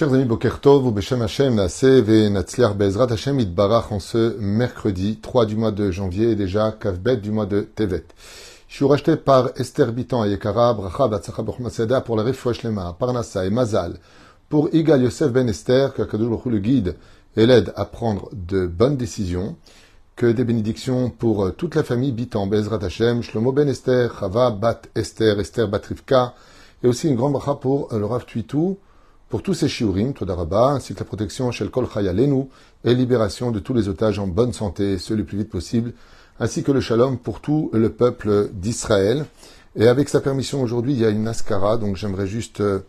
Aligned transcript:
Chers 0.00 0.14
amis, 0.14 0.24
Boker 0.24 0.60
Tov, 0.62 0.86
ou 0.86 0.92
Beshem 0.92 1.20
Hashem, 1.20 1.56
Naaseh, 1.56 2.00
ve 2.00 2.30
Natsliar 2.30 2.74
Bezrat 2.74 3.12
Hashem, 3.12 3.38
Itbarach, 3.38 3.92
en 3.92 4.00
ce 4.00 4.34
mercredi 4.38 5.18
3 5.20 5.44
du 5.44 5.56
mois 5.56 5.72
de 5.72 5.90
janvier, 5.90 6.30
et 6.30 6.36
déjà 6.36 6.72
Kavbet 6.72 7.18
du 7.18 7.30
mois 7.30 7.44
de 7.44 7.60
Tevet. 7.60 8.06
Je 8.66 8.76
suis 8.76 8.86
racheté 8.86 9.16
par 9.16 9.50
Esther 9.56 9.92
Bitan 9.92 10.24
et 10.24 10.30
Yekara, 10.30 10.72
Bracha, 10.72 11.06
Batsacha, 11.06 11.44
Masada 11.58 12.00
pour 12.00 12.16
la 12.16 12.22
Refouach 12.22 12.62
Parnassa 12.98 13.44
et 13.44 13.50
Mazal, 13.50 13.98
pour 14.48 14.70
Igal 14.72 15.02
Yosef 15.02 15.32
Ben 15.32 15.46
Esther, 15.50 15.92
que 15.92 16.00
Akadosh 16.00 16.46
le 16.46 16.58
guide 16.60 16.96
et 17.36 17.44
l'aide 17.44 17.70
à 17.76 17.84
prendre 17.84 18.30
de 18.32 18.66
bonnes 18.66 18.96
décisions, 18.96 19.56
que 20.16 20.24
des 20.24 20.44
bénédictions 20.44 21.10
pour 21.10 21.54
toute 21.54 21.74
la 21.74 21.82
famille 21.82 22.12
Bitan, 22.12 22.46
Bezrat 22.46 22.82
Hashem, 22.82 23.22
Shlomo 23.22 23.52
Ben 23.52 23.68
Esther, 23.68 24.18
Chava, 24.18 24.50
Bat 24.50 24.80
Esther, 24.94 25.38
Esther 25.38 25.68
Bat 25.68 25.82
Rivka, 25.86 26.34
et 26.82 26.88
aussi 26.88 27.06
une 27.06 27.16
grande 27.16 27.34
bracha 27.34 27.54
pour 27.56 27.94
le 27.94 28.06
Rav 28.06 28.24
pour 29.29 29.41
tous 29.41 29.53
ces 29.53 29.67
shiurim, 29.67 30.13
Todaraba, 30.13 30.69
ainsi 30.69 30.93
que 30.93 30.99
la 30.99 31.05
protection 31.05 31.51
Shel 31.51 31.69
Kol 31.69 31.87
Chayalenu 31.91 32.45
et 32.83 32.93
libération 32.93 33.51
de 33.51 33.59
tous 33.59 33.73
les 33.73 33.89
otages 33.89 34.19
en 34.19 34.27
bonne 34.27 34.53
santé, 34.53 34.97
ce 34.97 35.13
le 35.13 35.23
plus 35.23 35.37
vite 35.39 35.49
possible, 35.49 35.93
ainsi 36.39 36.63
que 36.63 36.71
le 36.71 36.79
shalom 36.79 37.17
pour 37.17 37.41
tout 37.41 37.69
le 37.73 37.89
peuple 37.89 38.49
d'Israël. 38.53 39.25
Et 39.75 39.87
avec 39.87 40.09
sa 40.09 40.21
permission 40.21 40.61
aujourd'hui, 40.61 40.93
il 40.93 40.99
y 40.99 41.05
a 41.05 41.09
une 41.09 41.23
Naskara, 41.23 41.77
donc 41.77 41.97
j'aimerais 41.97 42.27
juste 42.27 42.61
euh, 42.61 42.79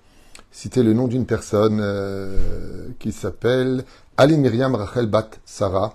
citer 0.53 0.83
le 0.83 0.93
nom 0.93 1.09
d'une 1.09 1.27
personne 1.27 1.81
euh, 1.83 2.89
qui 2.99 3.13
s'appelle 3.13 3.85
Ali 4.17 4.37
Miriam 4.37 4.75
Rachel 4.75 5.07
Bat 5.07 5.31
Sarah. 5.45 5.95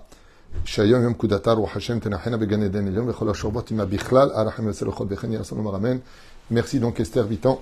שהיום 0.64 1.02
יום 1.02 1.14
קודתה 1.14 1.52
רוח 1.52 1.76
השם 1.76 1.98
תנחנה 1.98 2.36
בגן 2.36 2.62
עדן 2.62 2.86
עליון 2.86 3.08
וכל 3.08 3.30
השורבות 3.30 3.70
עמה 3.70 3.84
בכלל, 3.84 4.30
הרחם 4.34 4.66
וסלחות 4.66 5.08
וכן 5.10 5.32
יעשה 5.32 5.56
לומר 5.56 5.76
אמן. 5.76 5.96
Merci 6.50 6.78
donc 6.80 7.00
Esther 7.00 7.24
Vitan, 7.30 7.58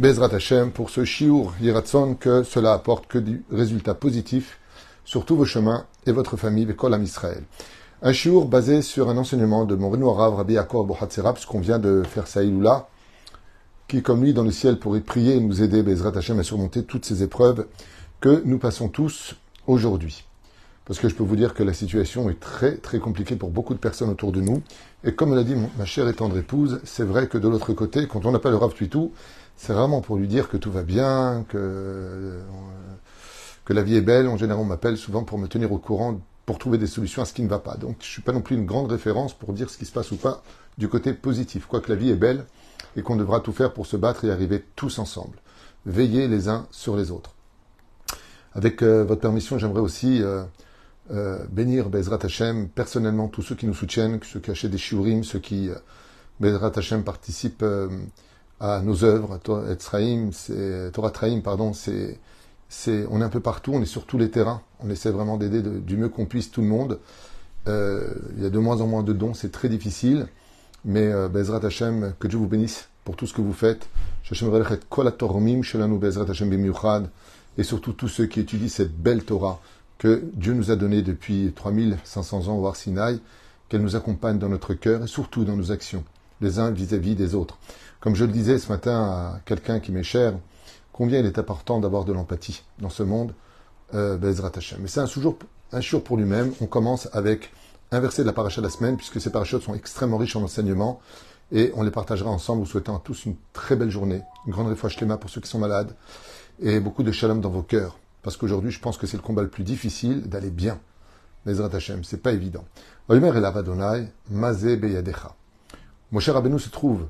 Bezrat 0.00 0.34
Hashem, 0.34 0.70
pour 0.70 0.88
ce 0.88 1.04
shiur 1.04 1.52
Yiratson, 1.60 2.14
que 2.14 2.42
cela 2.42 2.72
apporte 2.72 3.06
que 3.06 3.18
du 3.18 3.44
résultat 3.52 3.92
positif 3.92 4.58
sur 5.04 5.26
tous 5.26 5.36
vos 5.36 5.44
chemins 5.44 5.84
et 6.06 6.12
votre 6.12 6.38
famille, 6.38 6.64
Bekol 6.64 6.94
Am 6.94 7.02
Israël. 7.02 7.42
Un 8.00 8.14
shiur 8.14 8.46
basé 8.46 8.80
sur 8.80 9.10
un 9.10 9.18
enseignement 9.18 9.66
de 9.66 9.74
mon 9.74 9.90
Rav 10.14 10.36
Rabbi 10.36 10.54
Yaakov 10.54 10.86
Bohatzera, 10.86 11.34
puisqu'on 11.34 11.60
vient 11.60 11.78
de 11.78 12.02
faire 12.02 12.28
Saïloula, 12.28 12.88
qui, 13.88 14.00
comme 14.00 14.24
lui, 14.24 14.32
dans 14.32 14.42
le 14.42 14.52
ciel, 14.52 14.78
pourrait 14.78 15.02
prier 15.02 15.34
et 15.34 15.40
nous 15.40 15.62
aider, 15.62 15.82
Bezrat 15.82 16.16
Hashem, 16.16 16.38
à 16.38 16.44
surmonter 16.44 16.82
toutes 16.82 17.04
ces 17.04 17.22
épreuves 17.22 17.66
que 18.22 18.40
nous 18.46 18.58
passons 18.58 18.88
tous 18.88 19.36
aujourd'hui. 19.66 20.24
Parce 20.86 20.98
que 20.98 21.10
je 21.10 21.14
peux 21.14 21.24
vous 21.24 21.36
dire 21.36 21.52
que 21.52 21.62
la 21.62 21.74
situation 21.74 22.30
est 22.30 22.40
très 22.40 22.78
très 22.78 22.98
compliquée 23.00 23.36
pour 23.36 23.50
beaucoup 23.50 23.74
de 23.74 23.78
personnes 23.78 24.08
autour 24.08 24.32
de 24.32 24.40
nous. 24.40 24.62
Et 25.04 25.14
comme 25.14 25.34
l'a 25.36 25.44
dit 25.44 25.54
ma 25.78 25.84
chère 25.84 26.08
et 26.08 26.14
tendre 26.14 26.38
épouse, 26.38 26.80
c'est 26.84 27.04
vrai 27.04 27.28
que 27.28 27.36
de 27.36 27.48
l'autre 27.48 27.74
côté, 27.74 28.08
quand 28.08 28.24
on 28.24 28.34
appelle 28.34 28.52
le 28.52 28.56
Rav 28.56 28.72
Tuitou, 28.72 29.12
c'est 29.60 29.74
vraiment 29.74 30.00
pour 30.00 30.16
lui 30.16 30.26
dire 30.26 30.48
que 30.48 30.56
tout 30.56 30.72
va 30.72 30.82
bien, 30.82 31.44
que, 31.50 32.40
que 33.66 33.74
la 33.74 33.82
vie 33.82 33.96
est 33.96 34.00
belle. 34.00 34.26
En 34.26 34.38
général, 34.38 34.62
on 34.62 34.64
m'appelle 34.64 34.96
souvent 34.96 35.22
pour 35.22 35.36
me 35.36 35.48
tenir 35.48 35.70
au 35.70 35.76
courant, 35.76 36.18
pour 36.46 36.58
trouver 36.58 36.78
des 36.78 36.86
solutions 36.86 37.20
à 37.20 37.26
ce 37.26 37.34
qui 37.34 37.42
ne 37.42 37.48
va 37.48 37.58
pas. 37.58 37.76
Donc 37.76 37.96
je 38.00 38.06
ne 38.06 38.10
suis 38.10 38.22
pas 38.22 38.32
non 38.32 38.40
plus 38.40 38.56
une 38.56 38.64
grande 38.64 38.90
référence 38.90 39.34
pour 39.34 39.52
dire 39.52 39.68
ce 39.68 39.76
qui 39.76 39.84
se 39.84 39.92
passe 39.92 40.12
ou 40.12 40.16
pas 40.16 40.42
du 40.78 40.88
côté 40.88 41.12
positif. 41.12 41.66
Quoique 41.66 41.92
la 41.92 41.94
vie 41.94 42.08
est 42.08 42.16
belle 42.16 42.46
et 42.96 43.02
qu'on 43.02 43.16
devra 43.16 43.40
tout 43.40 43.52
faire 43.52 43.74
pour 43.74 43.84
se 43.84 43.98
battre 43.98 44.24
et 44.24 44.30
arriver 44.30 44.64
tous 44.76 44.98
ensemble. 44.98 45.36
Veillez 45.84 46.26
les 46.26 46.48
uns 46.48 46.66
sur 46.70 46.96
les 46.96 47.10
autres. 47.10 47.34
Avec 48.54 48.82
euh, 48.82 49.04
votre 49.04 49.20
permission, 49.20 49.58
j'aimerais 49.58 49.80
aussi... 49.80 50.22
Euh, 50.22 50.42
euh, 51.12 51.44
bénir 51.50 51.88
Bezrat 51.88 52.20
Hashem, 52.22 52.68
personnellement 52.68 53.26
tous 53.26 53.42
ceux 53.42 53.56
qui 53.56 53.66
nous 53.66 53.74
soutiennent, 53.74 54.20
ceux 54.22 54.38
qui 54.38 54.52
achètent 54.52 54.70
des 54.70 54.78
shiurim, 54.78 55.24
ceux 55.24 55.40
qui, 55.40 55.68
euh, 55.68 55.74
Bezrat 56.38 56.70
Hashem, 56.76 57.02
participent 57.02 57.64
euh, 57.64 57.88
à 58.60 58.80
nos 58.82 59.04
œuvres, 59.04 59.40
c'est 60.32 60.92
Torah 60.92 61.10
Traim, 61.10 61.40
pardon, 61.40 61.72
c'est, 61.72 62.18
c'est, 62.68 63.06
on 63.10 63.20
est 63.20 63.24
un 63.24 63.30
peu 63.30 63.40
partout, 63.40 63.72
on 63.74 63.82
est 63.82 63.86
sur 63.86 64.04
tous 64.06 64.18
les 64.18 64.30
terrains, 64.30 64.62
on 64.80 64.90
essaie 64.90 65.10
vraiment 65.10 65.38
d'aider 65.38 65.62
du 65.62 65.96
mieux 65.96 66.08
qu'on 66.08 66.26
puisse 66.26 66.50
tout 66.50 66.60
le 66.60 66.68
monde. 66.68 66.98
il 67.66 68.42
y 68.42 68.46
a 68.46 68.50
de 68.50 68.58
moins 68.58 68.80
en 68.80 68.86
moins 68.86 69.02
de 69.02 69.12
dons, 69.12 69.34
c'est 69.34 69.50
très 69.50 69.68
difficile, 69.68 70.26
mais 70.84 71.10
Bezrat 71.28 71.64
Hashem, 71.64 72.14
que 72.18 72.28
Dieu 72.28 72.38
vous 72.38 72.46
bénisse 72.46 72.88
pour 73.04 73.16
tout 73.16 73.26
ce 73.26 73.34
que 73.34 73.40
vous 73.40 73.52
faites. 73.52 73.88
Et 77.58 77.62
surtout 77.62 77.92
tous 77.92 78.08
ceux 78.08 78.26
qui 78.26 78.40
étudient 78.40 78.68
cette 78.68 78.96
belle 78.96 79.24
Torah 79.24 79.60
que 79.98 80.22
Dieu 80.34 80.54
nous 80.54 80.70
a 80.70 80.76
donné 80.76 81.02
depuis 81.02 81.52
3500 81.54 82.48
ans 82.48 82.56
au 82.56 82.66
Har 82.66 82.76
qu'elle 83.68 83.82
nous 83.82 83.96
accompagne 83.96 84.38
dans 84.38 84.48
notre 84.48 84.74
cœur 84.74 85.04
et 85.04 85.06
surtout 85.06 85.44
dans 85.44 85.56
nos 85.56 85.72
actions, 85.72 86.04
les 86.40 86.58
uns 86.58 86.70
vis-à-vis 86.70 87.14
des 87.14 87.34
autres. 87.34 87.58
Comme 88.00 88.14
je 88.14 88.24
le 88.24 88.32
disais 88.32 88.58
ce 88.58 88.70
matin 88.70 89.02
à 89.02 89.40
quelqu'un 89.44 89.80
qui 89.80 89.92
m'est 89.92 90.02
cher, 90.02 90.34
combien 90.92 91.20
il 91.20 91.26
est 91.26 91.38
important 91.38 91.80
d'avoir 91.80 92.04
de 92.04 92.12
l'empathie 92.12 92.62
dans 92.78 92.90
ce 92.90 93.02
monde, 93.02 93.34
euh, 93.94 94.16
Bezrat 94.16 94.52
Hashem. 94.56 94.78
Mais 94.80 94.88
c'est 94.88 95.00
un 95.00 95.06
jour, 95.06 95.36
un 95.72 95.80
jour 95.80 96.02
pour 96.02 96.16
lui-même. 96.16 96.52
On 96.60 96.66
commence 96.66 97.08
avec 97.12 97.50
un 97.92 98.00
verset 98.00 98.22
de 98.22 98.26
la 98.26 98.32
paracha 98.32 98.60
de 98.60 98.66
la 98.66 98.72
semaine, 98.72 98.96
puisque 98.96 99.20
ces 99.20 99.30
parachutes 99.30 99.62
sont 99.62 99.74
extrêmement 99.74 100.16
riches 100.16 100.36
en 100.36 100.42
enseignements, 100.42 101.00
et 101.52 101.72
on 101.74 101.82
les 101.82 101.90
partagera 101.90 102.30
ensemble, 102.30 102.60
vous 102.60 102.66
souhaitant 102.66 102.96
à 102.96 103.00
tous 103.00 103.24
une 103.24 103.34
très 103.52 103.74
belle 103.76 103.90
journée, 103.90 104.22
une 104.46 104.52
grande 104.52 104.68
réfoua 104.68 105.16
pour 105.16 105.28
ceux 105.30 105.40
qui 105.40 105.48
sont 105.48 105.58
malades, 105.58 105.94
et 106.60 106.78
beaucoup 106.78 107.02
de 107.02 107.10
shalom 107.10 107.40
dans 107.40 107.50
vos 107.50 107.62
cœurs. 107.62 107.98
Parce 108.22 108.36
qu'aujourd'hui, 108.36 108.70
je 108.70 108.80
pense 108.80 108.98
que 108.98 109.06
c'est 109.06 109.16
le 109.16 109.22
combat 109.22 109.42
le 109.42 109.48
plus 109.48 109.64
difficile 109.64 110.28
d'aller 110.28 110.50
bien. 110.50 110.78
Nezrat 111.46 111.74
Hashem, 111.74 112.04
c'est 112.04 112.22
pas 112.22 112.32
évident. 112.32 112.64
Omer 113.08 113.36
el 113.36 114.12
Mazé 114.30 114.76
Beyadecha. 114.76 115.34
Mon 116.12 116.20
cher 116.20 116.34
Rabbeinu 116.34 116.58
se 116.58 116.70
trouve 116.70 117.06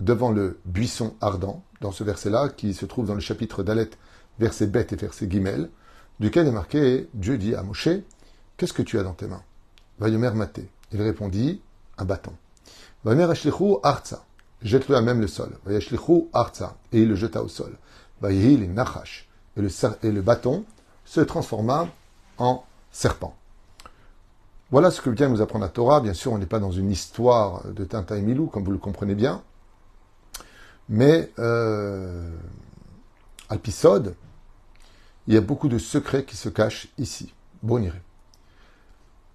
devant 0.00 0.30
le 0.30 0.58
buisson 0.64 1.14
ardent, 1.20 1.62
dans 1.80 1.92
ce 1.92 2.04
verset-là, 2.04 2.48
qui 2.48 2.74
se 2.74 2.86
trouve 2.86 3.06
dans 3.06 3.14
le 3.14 3.20
chapitre 3.20 3.62
d'Alet, 3.62 3.90
verset 4.38 4.66
bête 4.66 4.92
et 4.92 4.96
verset 4.96 5.26
guimel, 5.26 5.70
duquel 6.18 6.46
est 6.46 6.52
marqué 6.52 7.08
Dieu 7.14 7.38
dit 7.38 7.54
à 7.54 7.62
Moshe, 7.62 7.88
Qu'est-ce 8.56 8.72
que 8.72 8.82
tu 8.82 8.98
as 8.98 9.02
dans 9.02 9.14
tes 9.14 9.26
mains? 9.26 9.42
Vayomer 9.98 10.30
Maté. 10.32 10.68
Il 10.92 11.00
répondit 11.02 11.60
Un 11.98 12.04
bâton. 12.04 12.32
Vayomer 13.04 13.30
Ashlichu 13.30 13.76
Arza. 13.82 14.24
Jette-le 14.62 14.96
à 14.96 15.02
même 15.02 15.20
le 15.20 15.26
sol. 15.26 15.50
Vayashlichu 15.64 16.26
Arza. 16.32 16.76
Et 16.92 17.02
il 17.02 17.08
le 17.08 17.16
jeta 17.16 17.42
au 17.42 17.48
sol. 17.48 17.76
Vayhil 18.20 18.72
Nachash 18.72 19.28
et 19.56 20.10
le, 20.10 20.22
bâton 20.22 20.64
se 21.04 21.20
transforma 21.20 21.88
en 22.38 22.64
serpent. 22.90 23.36
Voilà 24.71 24.91
ce 24.91 25.01
que 25.01 25.09
vient 25.09 25.29
nous 25.29 25.41
apprendre 25.41 25.65
la 25.65 25.69
Torah. 25.69 26.01
Bien 26.01 26.13
sûr, 26.13 26.33
on 26.33 26.37
n'est 26.37 26.45
pas 26.45 26.59
dans 26.59 26.71
une 26.71 26.91
histoire 26.91 27.63
de 27.67 27.83
Tintin 27.85 28.17
et 28.17 28.21
Milou, 28.21 28.47
comme 28.47 28.63
vous 28.63 28.71
le 28.71 28.77
comprenez 28.77 29.15
bien. 29.15 29.41
Mais 30.89 31.31
euh, 31.39 32.29
à 33.49 33.53
l'épisode, 33.53 34.15
il 35.27 35.33
y 35.33 35.37
a 35.37 35.41
beaucoup 35.41 35.69
de 35.69 35.77
secrets 35.77 36.23
qui 36.25 36.35
se 36.35 36.49
cachent 36.49 36.87
ici. 36.97 37.33
Bon 37.63 37.81
iré. 37.83 38.01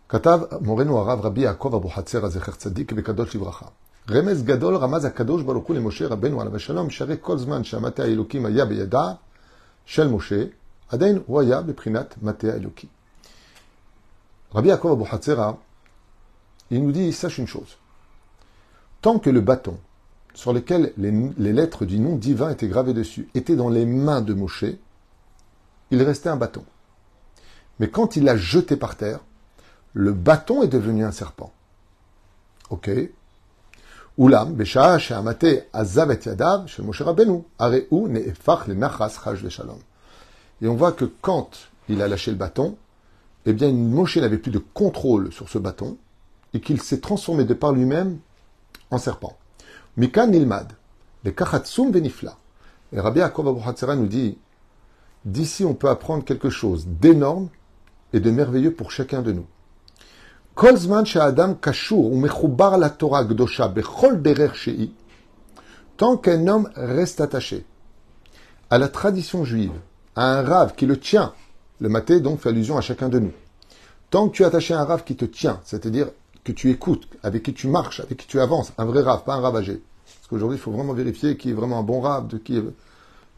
כתב 0.09 0.41
מורנו 0.61 0.99
הרב 0.99 1.21
רבי 1.21 1.41
יעקב 1.41 1.75
אבו 1.75 1.89
חצר 1.89 2.25
הזכר 2.25 2.53
צדיק 2.53 2.93
וקדוש 2.97 3.37
לברכה. 3.37 3.67
רמז 4.11 4.43
גדול 4.43 4.77
רמז 4.77 5.05
הקדוש 5.05 5.43
ברוך 5.43 5.67
הוא 5.67 5.77
למשה 5.77 6.07
רבנו 6.07 6.41
עליו 6.41 6.57
השלום, 6.57 6.91
שהרי 6.91 7.17
כל 7.21 7.39
זמן 7.39 7.65
שהמטה 7.65 8.03
האלוקים 8.03 8.47
היה 8.47 8.65
בידה, 8.65 9.13
Shel 9.87 10.09
Moshe, 10.09 10.53
Adain 10.91 11.23
Roya 11.29 11.63
Beprinat 11.63 12.17
Matea 12.23 12.57
Eloki. 12.57 12.89
Rabbi 14.52 14.70
Yaakov 14.70 14.94
Abu 14.94 15.04
Hatzera, 15.10 15.58
il 16.72 16.84
nous 16.84 16.92
dit, 16.92 17.12
sache 17.14 17.38
une 17.38 17.48
chose. 17.48 17.78
Tant 19.02 19.20
que 19.20 19.30
le 19.30 19.42
bâton 19.42 19.78
sur 20.34 20.54
lequel 20.54 20.94
les, 20.98 21.12
lettres 21.52 21.86
du 21.86 22.00
nom 22.00 22.16
divin 22.16 22.52
étaient 22.52 22.68
gravées 22.68 22.94
dessus 22.94 23.28
étaient 23.34 23.56
dans 23.56 23.70
les 23.70 23.86
mains 23.86 24.22
de 24.22 24.36
Moshe, 24.36 24.66
il 25.90 26.04
restait 26.04 26.30
un 26.30 26.36
bâton. 26.36 26.64
Mais 27.80 27.90
quand 27.90 28.16
il 28.16 28.24
l'a 28.24 28.38
jeté 28.38 28.76
par 28.76 28.98
terre, 28.98 29.20
le 29.94 30.14
bâton 30.14 30.62
est 30.62 30.68
devenu 30.68 31.04
un 31.04 31.12
serpent. 31.12 31.52
Ok 32.70 32.92
Ulam, 34.20 34.54
Besha, 34.54 35.00
Sheamate, 35.00 35.68
Azav 35.74 36.16
Yadav, 36.24 36.68
Shel 36.68 36.86
Moshe 36.86 37.02
Rabbeinu, 37.02 37.44
Areu, 37.58 37.88
Ne'efach, 37.92 38.68
le 38.68 38.76
Nachas, 38.76 39.20
Shalom. 39.50 39.80
Et 40.62 40.68
on 40.68 40.76
voit 40.76 40.92
que 40.92 41.06
quand 41.06 41.50
il 41.90 42.02
a 42.02 42.08
lâché 42.08 42.30
le 42.30 42.38
bâton, 42.38 42.78
eh 43.50 43.54
bien, 43.54 43.72
Moshe 43.72 44.18
n'avait 44.18 44.38
plus 44.38 44.52
de 44.52 44.60
contrôle 44.60 45.32
sur 45.32 45.48
ce 45.48 45.58
bâton, 45.58 45.98
et 46.54 46.60
qu'il 46.60 46.82
s'est 46.82 47.00
transformé 47.00 47.46
de 47.46 47.54
par 47.54 47.72
lui-même 47.72 48.20
en 48.92 48.98
serpent. 48.98 49.38
Mikan 49.96 50.28
Nilmad, 50.28 50.74
le 51.24 51.32
Kachatsum 51.32 51.92
Venifla. 51.92 52.38
Et 52.92 53.00
Rabbi 53.00 53.20
Yaakov 53.20 53.48
Abu 53.48 54.00
nous 54.02 54.08
dit, 54.08 54.38
d'ici 55.24 55.64
on 55.64 55.74
peut 55.74 55.90
apprendre 55.90 56.26
quelque 56.26 56.50
chose 56.50 56.88
d'énorme 56.88 57.48
et 58.12 58.20
de 58.20 58.32
merveilleux 58.32 58.74
pour 58.74 58.92
chacun 58.92 59.22
de 59.22 59.32
nous. 59.32 59.46
Tant 65.98 66.18
qu'un 66.18 66.48
homme 66.48 66.70
reste 66.76 67.22
attaché 67.22 67.66
à 68.70 68.78
la 68.78 68.90
tradition 68.90 69.46
juive, 69.46 69.72
à 70.16 70.38
un 70.38 70.44
rave 70.44 70.76
qui 70.76 70.86
le 70.86 71.00
tient, 71.00 71.34
le 71.80 71.90
maté 71.90 72.20
donc 72.20 72.40
fait 72.40 72.50
allusion 72.50 72.78
à 72.78 72.82
chacun 72.82 73.10
de 73.10 73.20
nous. 73.20 73.34
Tant 74.10 74.30
que 74.30 74.36
tu 74.36 74.44
es 74.44 74.46
attaché 74.46 74.74
un 74.74 74.84
rave 74.84 75.04
qui 75.04 75.16
te 75.16 75.26
tient, 75.26 75.60
c'est-à-dire 75.66 76.08
que 76.44 76.52
tu 76.52 76.70
écoutes, 76.70 77.08
avec 77.24 77.44
qui 77.44 77.54
tu 77.54 77.68
marches, 77.68 78.00
avec 78.00 78.18
qui 78.18 78.28
tu 78.28 78.40
avances, 78.40 78.72
un 78.78 78.86
vrai 78.86 79.02
rave, 79.02 79.24
pas 79.24 79.36
un 79.36 79.42
ravagé. 79.42 79.82
Parce 80.06 80.28
qu'aujourd'hui, 80.30 80.58
il 80.58 80.62
faut 80.62 80.72
vraiment 80.72 80.94
vérifier 80.94 81.36
qui 81.36 81.50
est 81.50 81.54
vraiment 81.54 81.80
un 81.80 81.84
bon 81.84 82.00
rave, 82.00 82.28
de 82.28 82.38
qui 82.38 82.58
est 82.58 82.64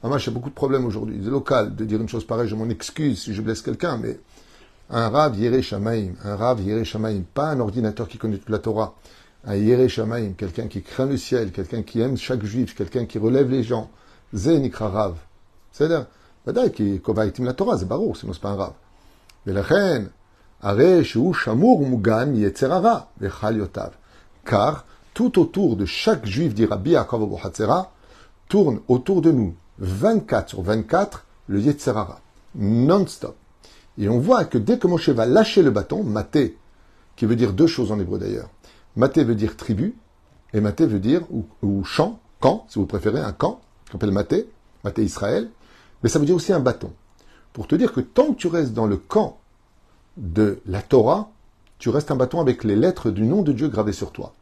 moi, 0.07 0.17
j'ai 0.17 0.31
beaucoup 0.31 0.49
de 0.49 0.55
problèmes 0.55 0.85
aujourd'hui. 0.85 1.19
C'est 1.21 1.29
local 1.29 1.75
de 1.75 1.83
dire 1.83 1.99
une 1.99 2.07
chose 2.07 2.25
pareille, 2.25 2.47
je 2.47 2.55
m'en 2.55 2.69
excuse 2.69 3.21
si 3.23 3.33
je 3.33 3.41
blesse 3.41 3.61
quelqu'un, 3.61 3.97
mais 3.97 4.17
un 4.89 5.09
Rav 5.09 5.37
Yere 5.37 5.61
Shamaim, 5.61 6.13
un 6.23 6.35
Rav 6.37 6.61
Yere 6.61 6.85
Shamaim, 6.85 7.23
pas 7.33 7.49
un 7.49 7.59
ordinateur 7.59 8.07
qui 8.07 8.17
connaît 8.17 8.37
toute 8.37 8.49
la 8.49 8.59
Torah, 8.59 8.95
un 9.43 9.55
Yere 9.55 9.89
Shamaim, 9.89 10.33
quelqu'un 10.37 10.67
qui 10.67 10.81
craint 10.81 11.05
le 11.05 11.17
ciel, 11.17 11.51
quelqu'un 11.51 11.83
qui 11.83 11.99
aime 11.99 12.15
chaque 12.15 12.43
juif, 12.45 12.75
quelqu'un 12.75 13.05
qui 13.05 13.17
relève 13.17 13.49
les 13.49 13.63
gens. 13.63 13.89
Zénikra 14.33 14.89
Rav. 14.89 15.15
C'est-à-dire, 15.71 16.05
ודאי, 16.46 16.68
כי 16.72 16.98
קובע 16.98 17.22
עתים 17.22 17.44
לתורה, 17.44 17.76
זה 17.76 17.86
ברור, 17.86 18.14
sinon 18.14 18.32
c'est 18.32 18.42
pas 18.42 18.50
un 18.50 18.56
רב. 18.56 18.72
ולכן, 19.46 20.04
הרי 20.62 21.04
שהוא 21.04 21.34
שמור 21.34 21.80
ומוגן 21.80 22.28
מיצר 22.32 22.72
הרע 22.72 22.98
וחליותיו. 23.20 23.88
Car, 24.46 24.84
tout 25.14 25.38
autour 25.38 25.76
de 25.76 25.86
chaque 25.86 26.26
juif, 26.26 26.54
dit 26.54 26.66
Rabbi 26.66 26.90
Yaakov 26.90 27.22
Abuhatzera, 27.22 27.90
tourne 28.48 28.80
autour 28.88 29.22
de 29.22 29.30
nous, 29.30 29.54
24 29.78 30.50
sur 30.50 30.62
24, 30.62 31.24
le 31.48 31.60
Yetzerara. 31.60 32.20
Non-stop. 32.54 33.36
Et 33.98 34.08
on 34.08 34.18
voit 34.18 34.44
que 34.44 34.58
dès 34.58 34.78
que 34.78 34.86
Moshe 34.86 35.08
va 35.10 35.26
lâcher 35.26 35.62
le 35.62 35.70
bâton, 35.70 36.02
Maté, 36.02 36.58
qui 37.16 37.26
veut 37.26 37.36
dire 37.36 37.52
deux 37.52 37.66
choses 37.66 37.92
en 37.92 37.98
hébreu 37.98 38.18
d'ailleurs. 38.18 38.50
Maté 38.96 39.24
veut 39.24 39.34
dire 39.34 39.56
tribu, 39.56 39.94
et 40.52 40.60
Maté 40.60 40.86
veut 40.86 40.98
dire, 40.98 41.22
ou, 41.30 41.46
ou 41.62 41.84
champ, 41.84 42.18
camp, 42.40 42.66
si 42.68 42.78
vous 42.78 42.86
préférez, 42.86 43.20
un 43.20 43.32
camp, 43.32 43.60
qu'on 43.90 43.98
appelle 43.98 44.10
Maté, 44.10 44.48
Maté 44.82 45.02
Israël, 45.02 45.48
mais 46.03 46.09
ça 46.09 46.19
veut 46.19 46.25
dire 46.25 46.35
aussi 46.35 46.53
un 46.53 46.59
bâton. 46.59 46.91
Pour 47.53 47.67
te 47.67 47.75
dire 47.75 47.93
que 47.93 48.01
tant 48.01 48.33
que 48.33 48.37
tu 48.37 48.47
restes 48.47 48.73
dans 48.73 48.85
le 48.85 48.97
camp 48.97 49.39
de 50.17 50.59
la 50.65 50.81
Torah, 50.81 51.31
tu 51.77 51.89
restes 51.89 52.11
un 52.11 52.15
bâton 52.15 52.41
avec 52.41 52.63
les 52.63 52.75
lettres 52.75 53.09
du 53.09 53.23
nom 53.23 53.41
de 53.41 53.53
Dieu 53.53 53.69
gravées 53.69 53.93
sur 53.93 54.11
toi. 54.11 54.33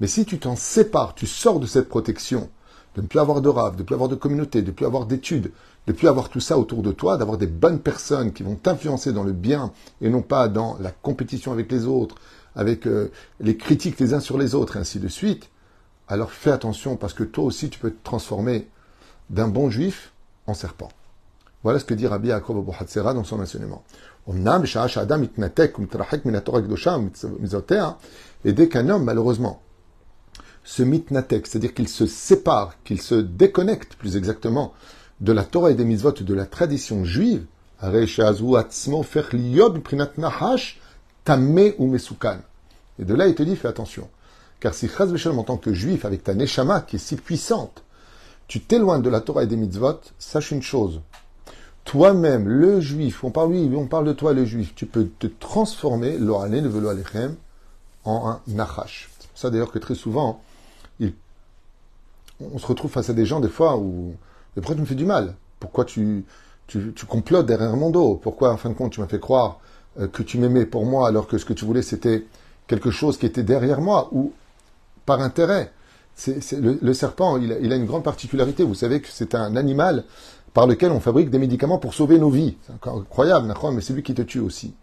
Mais 0.00 0.06
si 0.06 0.24
tu 0.24 0.38
t'en 0.38 0.56
sépares, 0.56 1.14
tu 1.14 1.26
sors 1.26 1.58
de 1.58 1.66
cette 1.66 1.88
protection, 1.88 2.50
de 2.94 3.02
ne 3.02 3.06
plus 3.06 3.18
avoir 3.18 3.40
de 3.40 3.48
rave, 3.48 3.76
de 3.76 3.80
ne 3.80 3.86
plus 3.86 3.94
avoir 3.94 4.08
de 4.08 4.14
communauté, 4.14 4.62
de 4.62 4.68
ne 4.68 4.72
plus 4.72 4.86
avoir 4.86 5.06
d'études, 5.06 5.52
de 5.86 5.92
ne 5.92 5.96
plus 5.96 6.08
avoir 6.08 6.28
tout 6.28 6.40
ça 6.40 6.58
autour 6.58 6.82
de 6.82 6.92
toi, 6.92 7.16
d'avoir 7.16 7.38
des 7.38 7.46
bonnes 7.46 7.80
personnes 7.80 8.32
qui 8.32 8.42
vont 8.42 8.56
t'influencer 8.56 9.12
dans 9.12 9.22
le 9.22 9.32
bien 9.32 9.72
et 10.00 10.08
non 10.08 10.22
pas 10.22 10.48
dans 10.48 10.76
la 10.80 10.90
compétition 10.90 11.52
avec 11.52 11.70
les 11.70 11.86
autres, 11.86 12.16
avec 12.54 12.86
euh, 12.86 13.10
les 13.40 13.56
critiques 13.56 14.00
les 14.00 14.14
uns 14.14 14.20
sur 14.20 14.38
les 14.38 14.54
autres 14.54 14.76
et 14.76 14.80
ainsi 14.80 14.98
de 14.98 15.08
suite, 15.08 15.50
alors 16.08 16.30
fais 16.30 16.50
attention 16.50 16.96
parce 16.96 17.12
que 17.14 17.24
toi 17.24 17.44
aussi 17.44 17.68
tu 17.68 17.78
peux 17.78 17.90
te 17.90 18.04
transformer 18.04 18.68
d'un 19.30 19.48
bon 19.48 19.70
juif 19.70 20.12
en 20.46 20.54
serpent. 20.54 20.88
Voilà 21.62 21.78
ce 21.78 21.84
que 21.84 21.94
dit 21.94 22.06
Rabbi 22.06 22.28
Yaakov 22.28 22.58
Abu 22.58 22.70
dans 23.02 23.24
son 23.24 23.40
enseignement. 23.40 23.82
Et 28.44 28.52
dès 28.52 28.68
qu'un 28.68 28.88
homme, 28.88 29.04
malheureusement, 29.04 29.60
se 30.64 30.82
mitnatek, 30.82 31.46
c'est-à-dire 31.46 31.74
qu'il 31.74 31.88
se 31.88 32.06
sépare, 32.06 32.74
qu'il 32.84 33.00
se 33.00 33.14
déconnecte, 33.14 33.94
plus 33.94 34.16
exactement, 34.16 34.72
de 35.20 35.32
la 35.32 35.44
Torah 35.44 35.70
et 35.70 35.74
des 35.74 35.84
mitzvot, 35.84 36.12
de 36.12 36.34
la 36.34 36.46
tradition 36.46 37.04
juive, 37.04 37.46
et 37.82 37.90
de 43.04 43.14
là, 43.14 43.26
il 43.26 43.34
te 43.34 43.42
dit, 43.42 43.56
fais 43.56 43.68
attention. 43.68 44.08
Car 44.60 44.72
si 44.72 44.88
en 45.26 45.42
tant 45.44 45.56
que 45.58 45.74
juif, 45.74 46.04
avec 46.04 46.24
ta 46.24 46.34
neshama 46.34 46.80
qui 46.80 46.96
est 46.96 46.98
si 46.98 47.16
puissante, 47.16 47.82
tu 48.48 48.60
t'éloignes 48.60 49.02
de 49.02 49.10
la 49.10 49.20
Torah 49.20 49.44
et 49.44 49.46
des 49.46 49.56
mitzvot, 49.56 50.00
sache 50.18 50.50
une 50.50 50.62
chose. 50.62 51.00
Toi-même, 51.84 52.48
le 52.48 52.80
juif, 52.80 53.22
on 53.22 53.30
parle, 53.30 53.50
oui, 53.50 53.72
on 53.76 53.86
parle 53.86 54.06
de 54.06 54.12
toi, 54.12 54.32
le 54.32 54.44
juif, 54.44 54.74
tu 54.74 54.86
peux 54.86 55.08
te 55.18 55.26
transformer, 55.26 56.18
l'orane, 56.18 56.60
le 56.60 56.68
velo 56.68 56.90
en 58.04 58.28
un 58.28 58.40
nachash. 58.46 59.10
C'est 59.20 59.28
ça 59.42 59.50
d'ailleurs 59.50 59.70
que 59.70 59.78
très 59.78 59.94
souvent, 59.94 60.40
on 62.40 62.58
se 62.58 62.66
retrouve 62.66 62.90
face 62.90 63.10
à 63.10 63.12
des 63.12 63.26
gens 63.26 63.40
des 63.40 63.48
fois 63.48 63.76
où, 63.76 64.14
mais 64.54 64.62
pourquoi 64.62 64.74
tu 64.74 64.80
me 64.80 64.86
fais 64.86 64.94
du 64.94 65.06
mal 65.06 65.34
Pourquoi 65.60 65.84
tu, 65.84 66.24
tu, 66.66 66.92
tu, 66.94 67.06
complotes 67.06 67.46
derrière 67.46 67.76
mon 67.76 67.90
dos 67.90 68.16
Pourquoi, 68.16 68.52
en 68.52 68.56
fin 68.56 68.68
de 68.68 68.74
compte, 68.74 68.92
tu 68.92 69.00
m'as 69.00 69.06
fait 69.06 69.20
croire 69.20 69.60
euh, 69.98 70.08
que 70.08 70.22
tu 70.22 70.38
m'aimais 70.38 70.66
pour 70.66 70.84
moi 70.84 71.08
alors 71.08 71.26
que 71.26 71.38
ce 71.38 71.44
que 71.44 71.52
tu 71.52 71.64
voulais, 71.64 71.82
c'était 71.82 72.26
quelque 72.66 72.90
chose 72.90 73.18
qui 73.18 73.26
était 73.26 73.42
derrière 73.42 73.80
moi 73.80 74.08
ou 74.12 74.32
par 75.04 75.20
intérêt? 75.20 75.72
C'est, 76.16 76.58
le, 76.58 76.94
serpent, 76.94 77.36
il 77.36 77.52
a, 77.52 77.76
une 77.76 77.84
grande 77.84 78.02
particularité. 78.02 78.64
Vous 78.64 78.74
savez 78.74 79.00
que 79.02 79.08
c'est 79.10 79.34
un 79.34 79.54
animal 79.54 80.04
par 80.54 80.66
lequel 80.66 80.90
on 80.90 80.98
fabrique 80.98 81.28
des 81.28 81.38
médicaments 81.38 81.76
pour 81.76 81.92
sauver 81.92 82.18
nos 82.18 82.30
vies. 82.30 82.56
C'est 82.66 82.88
incroyable, 82.88 83.54
mais 83.72 83.80
c'est 83.82 83.92
lui 83.92 84.02
qui 84.02 84.14
te 84.14 84.22
tue 84.22 84.40
aussi. 84.40 84.74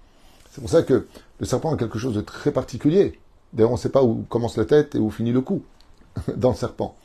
C'est 0.51 0.61
pour 0.61 0.69
ça 0.69 0.83
que 0.83 1.07
le 1.39 1.45
serpent 1.45 1.73
a 1.73 1.77
quelque 1.77 1.97
chose 1.97 2.13
de 2.13 2.21
très 2.21 2.51
particulier. 2.51 3.19
D'ailleurs, 3.51 3.71
on 3.71 3.75
ne 3.75 3.79
sait 3.79 3.89
pas 3.89 4.03
où 4.03 4.23
commence 4.29 4.55
la 4.57 4.65
tête 4.65 4.93
et 4.93 4.99
où 4.99 5.09
finit 5.09 5.31
le 5.31 5.41
cou 5.41 5.63
dans 6.37 6.51
le 6.51 6.55
serpent. 6.55 6.95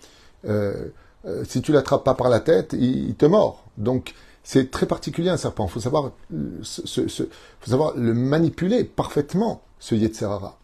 Euh, 0.46 0.88
euh, 1.24 1.44
si 1.48 1.62
tu 1.62 1.72
l'attrapes 1.72 2.04
pas 2.04 2.14
par 2.14 2.28
la 2.28 2.40
tête, 2.40 2.76
il, 2.78 3.14
te 3.14 3.24
mord. 3.24 3.64
Donc, 3.78 4.14
c'est 4.44 4.70
très 4.70 4.84
particulier 4.84 5.30
un 5.30 5.38
serpent. 5.38 5.64
Il 5.64 5.70
faut 5.70 5.80
savoir, 5.80 6.12
faut 6.30 7.70
savoir 7.70 7.96
le 7.96 8.12
manipuler 8.12 8.84
parfaitement, 8.84 9.62
ce 9.78 9.94
Yetzerara. 9.94 10.57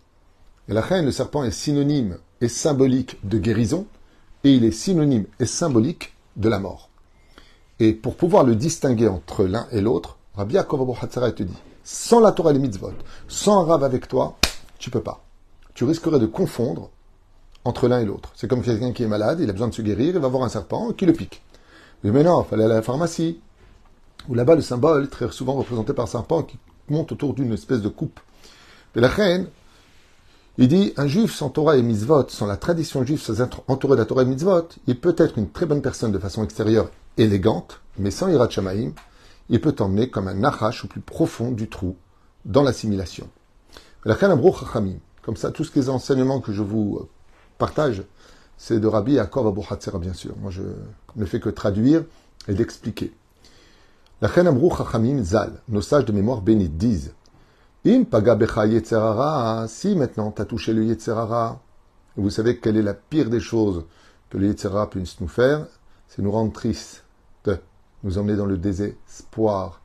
Et 0.69 0.73
la 0.73 0.81
reine, 0.81 1.05
le 1.05 1.13
serpent 1.13 1.45
est 1.45 1.51
synonyme 1.51 2.19
et 2.41 2.49
symbolique 2.49 3.19
de 3.25 3.39
guérison, 3.39 3.87
et 4.45 4.55
il 4.55 4.65
est 4.65 4.71
synonyme 4.71 5.27
et 5.41 5.47
symbolique 5.47 6.15
de 6.37 6.49
la 6.49 6.59
mort. 6.59 6.89
Et 7.81 7.93
pour 7.93 8.17
pouvoir 8.17 8.45
le 8.45 8.55
distinguer 8.55 9.09
entre 9.09 9.45
l'un 9.45 9.67
et 9.73 9.81
l'autre, 9.81 10.17
Rabbi 10.37 10.55
Yaakov 10.55 10.97
te 11.09 11.43
dit, 11.43 11.57
sans 11.83 12.21
la 12.21 12.33
Torah 12.33 12.51
et 12.51 12.55
les 12.55 12.59
mitzvot, 12.59 12.93
sans 13.29 13.61
un 13.61 13.65
rave 13.67 13.85
avec 13.85 14.09
toi, 14.09 14.37
tu 14.79 14.91
peux 14.91 15.03
pas. 15.03 15.23
Tu 15.75 15.85
risquerais 15.85 16.19
de 16.19 16.27
confondre 16.27 16.91
entre 17.65 17.89
l'un 17.89 18.01
et 18.01 18.05
l'autre. 18.05 18.33
C'est 18.35 18.49
comme 18.49 18.63
quelqu'un 18.63 18.93
qui 18.93 19.03
est 19.03 19.09
malade, 19.09 19.41
il 19.41 19.51
a 19.51 19.53
besoin 19.53 19.69
de 19.69 19.75
se 19.75 19.83
guérir, 19.83 20.15
il 20.15 20.21
va 20.21 20.29
voir 20.29 20.45
un 20.45 20.49
serpent 20.49 20.93
qui 20.93 21.05
le 21.05 21.13
pique. 21.13 21.43
Mais, 22.03 22.11
mais 22.11 22.23
non, 22.23 22.43
il 22.43 22.49
fallait 22.49 22.65
aller 22.65 22.73
à 22.73 22.77
la 22.77 22.83
pharmacie. 22.83 23.41
Ou 24.29 24.35
là-bas, 24.35 24.55
le 24.55 24.63
symbole, 24.63 25.09
très 25.09 25.31
souvent 25.31 25.55
représenté 25.55 25.93
par 25.93 26.05
un 26.05 26.09
serpent 26.09 26.43
qui 26.43 26.59
monte 26.89 27.13
autour 27.13 27.35
d'une 27.35 27.53
espèce 27.53 27.81
de 27.81 27.89
coupe. 27.89 28.21
Et 28.97 29.01
la 29.01 29.09
reine, 29.09 29.49
il 30.57 30.69
dit, 30.69 30.93
un 30.97 31.07
juif 31.07 31.35
sans 31.35 31.51
Torah 31.51 31.77
et 31.77 31.83
mitzvot, 31.83 32.29
sans 32.29 32.47
la 32.47 32.57
tradition 32.57 33.05
juive, 33.05 33.21
sans 33.21 33.41
être 33.41 33.63
entouré 33.67 33.97
de 33.97 34.01
la 34.01 34.07
Torah 34.07 34.23
et 34.23 34.27
mitzvot, 34.27 34.69
il 34.87 35.01
peut 35.01 35.17
être 35.19 35.37
une 35.39 35.51
très 35.51 35.67
bonne 35.67 35.83
personne 35.83 36.13
de 36.13 36.19
façon 36.19 36.45
extérieure, 36.45 36.91
élégante, 37.17 37.81
mais 37.99 38.11
sans 38.11 38.29
Hirat 38.29 38.49
il 39.51 39.61
peut 39.61 39.73
t'emmener 39.73 40.09
comme 40.11 40.29
un 40.29 40.35
nachash 40.35 40.85
au 40.85 40.89
plus 40.89 41.01
profond 41.01 41.51
du 41.51 41.69
trou, 41.69 41.97
dans 42.45 42.63
l'assimilation. 42.63 43.29
La 44.05 44.17
comme 44.17 45.37
ça, 45.37 45.51
tous 45.51 45.73
les 45.75 45.89
enseignements 45.89 46.41
que 46.41 46.53
je 46.53 46.63
vous 46.63 47.09
partage, 47.57 48.03
c'est 48.59 48.79
de 48.79 48.87
Rabbi 48.87 49.15
Yaakov 49.15 49.47
Abu 49.47 49.99
bien 49.99 50.13
sûr. 50.13 50.35
Moi, 50.41 50.51
je 50.51 50.63
ne 51.17 51.25
fais 51.25 51.41
que 51.41 51.49
traduire 51.49 52.05
et 52.47 52.55
d'expliquer. 52.55 53.13
La 54.21 54.29
Chachamim 54.29 55.23
Zal, 55.25 55.61
nos 55.69 55.83
sages 55.83 56.05
de 56.05 56.13
mémoire 56.13 56.43
bénis 56.43 56.69
disent 56.69 57.15
Im 57.87 58.07
paga 58.07 58.35
becha 58.35 59.69
si 59.69 59.95
maintenant 59.95 60.33
tu 60.33 60.41
as 60.41 60.47
touché 60.47 60.73
le 60.73 60.85
yetzerara, 60.85 61.61
vous 62.17 62.31
savez 62.31 62.59
quelle 62.59 62.79
est 62.79 62.83
la 62.83 62.95
pire 62.95 63.29
des 63.29 63.41
choses 63.41 63.85
que 64.31 64.39
le 64.39 64.47
yetzerara 64.47 64.89
puisse 64.89 65.21
nous 65.21 65.29
faire, 65.29 65.67
c'est 66.09 66.23
nous 66.23 66.33
rendre 66.33 66.53
tristes, 66.53 67.05
nous 68.03 68.17
emmener 68.17 68.37
dans 68.37 68.47
le 68.47 68.57
désespoir, 68.57 69.83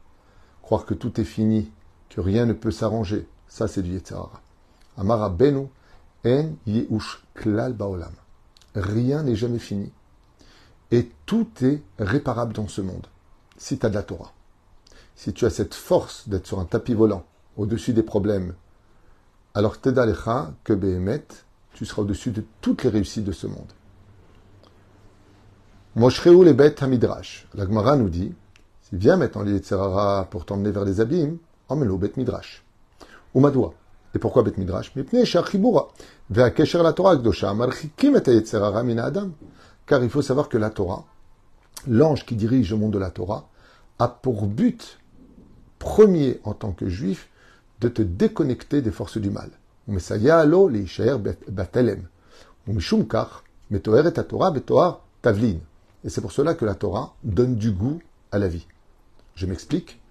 croire 0.62 0.86
que 0.86 0.94
tout 0.94 1.20
est 1.20 1.26
fini, 1.26 1.72
que 2.10 2.22
rien 2.22 2.46
ne 2.46 2.54
peut 2.54 2.72
s'arranger. 2.72 3.28
Ça, 3.50 3.68
c'est 3.68 3.82
du 3.82 3.92
yetzerara. 3.92 4.42
Amara 4.98 5.30
benu 5.30 5.68
en 6.26 6.52
yeush 6.68 7.24
klal 7.34 7.74
baolam. 7.74 8.14
Rien 8.76 9.24
n'est 9.24 9.36
jamais 9.36 9.60
fini. 9.60 9.92
Et 10.92 11.12
tout 11.26 11.50
est 11.62 11.82
réparable 11.98 12.54
dans 12.54 12.68
ce 12.68 12.82
monde. 12.82 13.08
Si 13.58 13.78
tu 13.78 13.86
as 13.86 13.90
de 13.90 13.96
la 13.96 14.04
Torah. 14.04 14.32
Si 15.16 15.34
tu 15.34 15.46
as 15.46 15.50
cette 15.50 15.74
force 15.74 16.30
d'être 16.30 16.48
sur 16.48 16.60
un 16.60 16.66
tapis 16.66 16.94
volant, 16.94 17.26
au-dessus 17.60 17.94
des 17.94 18.04
problèmes. 18.04 18.54
Alors 19.54 19.80
Tedalecha, 19.80 20.54
que 20.64 20.74
Behemet, 20.74 21.28
tu 21.74 21.86
seras 21.86 22.04
au-dessus 22.04 22.32
de 22.32 22.44
toutes 22.62 22.84
les 22.84 22.90
réussites 22.90 23.26
de 23.26 23.34
ce 23.34 23.48
monde. 23.48 23.72
Moshreu 25.96 26.44
les 26.46 26.54
bêtes 26.54 26.82
Hamidrash. 26.82 27.48
La 27.54 27.66
Gemara 27.66 27.98
nous 27.98 28.10
dit, 28.10 28.34
si 28.82 28.96
viens 28.96 29.18
maintenant 29.18 29.44
les 29.44 29.52
Yetzerara 29.52 30.26
pour 30.30 30.46
t'emmener 30.46 30.72
vers 30.72 30.86
les 30.86 31.02
abîmes, 31.02 31.38
emmène-le 31.68 31.94
au 31.94 31.98
Bet 31.98 32.14
Midrash. 32.16 32.64
Ou 33.34 33.42
Madoua. 33.42 33.74
Et 34.16 34.20
pourquoi 34.20 34.44
Bet 34.44 34.54
Midrash? 34.58 34.94
Car 39.86 40.04
il 40.04 40.10
faut 40.10 40.22
savoir 40.22 40.50
que 40.50 40.58
la 40.58 40.70
Torah, 40.70 41.06
l'ange 41.88 42.26
qui 42.26 42.36
dirige 42.36 42.72
le 42.72 42.78
monde 42.78 42.94
de 42.94 43.00
la 43.00 43.12
Torah, 43.12 43.50
a 43.98 44.08
pour 44.08 44.46
but 44.48 45.00
premier 45.80 46.40
en 46.44 46.54
tant 46.54 46.72
que 46.72 46.88
juif 46.88 47.29
de 47.82 47.90
te 47.90 48.02
déconnecter 48.02 48.82
des 48.82 48.92
forces 48.92 49.18
du 49.18 49.30
mal. 49.30 49.52
Et 49.88 50.00
c'est 56.10 56.22
pour 56.22 56.32
cela 56.32 56.54
que 56.54 56.66
la 56.66 56.76
Torah 56.76 57.16
donne 57.24 57.56
du 57.56 57.72
goût 57.72 58.00
à 58.32 58.40
la 58.40 58.48
vie. 58.48 58.68
Je 59.36 59.46
m'explique. 59.46 60.02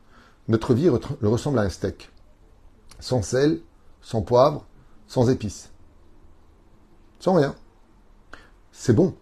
Notre 0.49 0.75
vie 0.75 0.89
ressemble 0.89 1.59
à 1.59 1.63
un 1.63 1.69
steak. 1.69 2.11
Sans 3.01 3.23
sel, 3.23 3.61
sans 4.01 4.23
poivre, 4.23 4.65
sans 5.07 5.31
épices. 5.31 5.71
Sans 7.21 7.35
rien. 7.35 7.55
C'est 8.73 8.95
bon, 8.95 9.15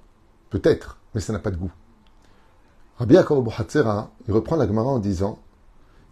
peut-être, 0.50 0.98
mais 1.14 1.20
ça 1.20 1.32
n'a 1.32 1.38
pas 1.38 1.50
de 1.50 1.56
goût. 1.56 1.72
Rabbi 2.98 3.14
Yaakov 3.14 3.46
il 4.26 4.32
reprend 4.32 4.56
la 4.56 4.66
Gemara 4.66 4.88
en 4.88 4.98
disant 4.98 5.38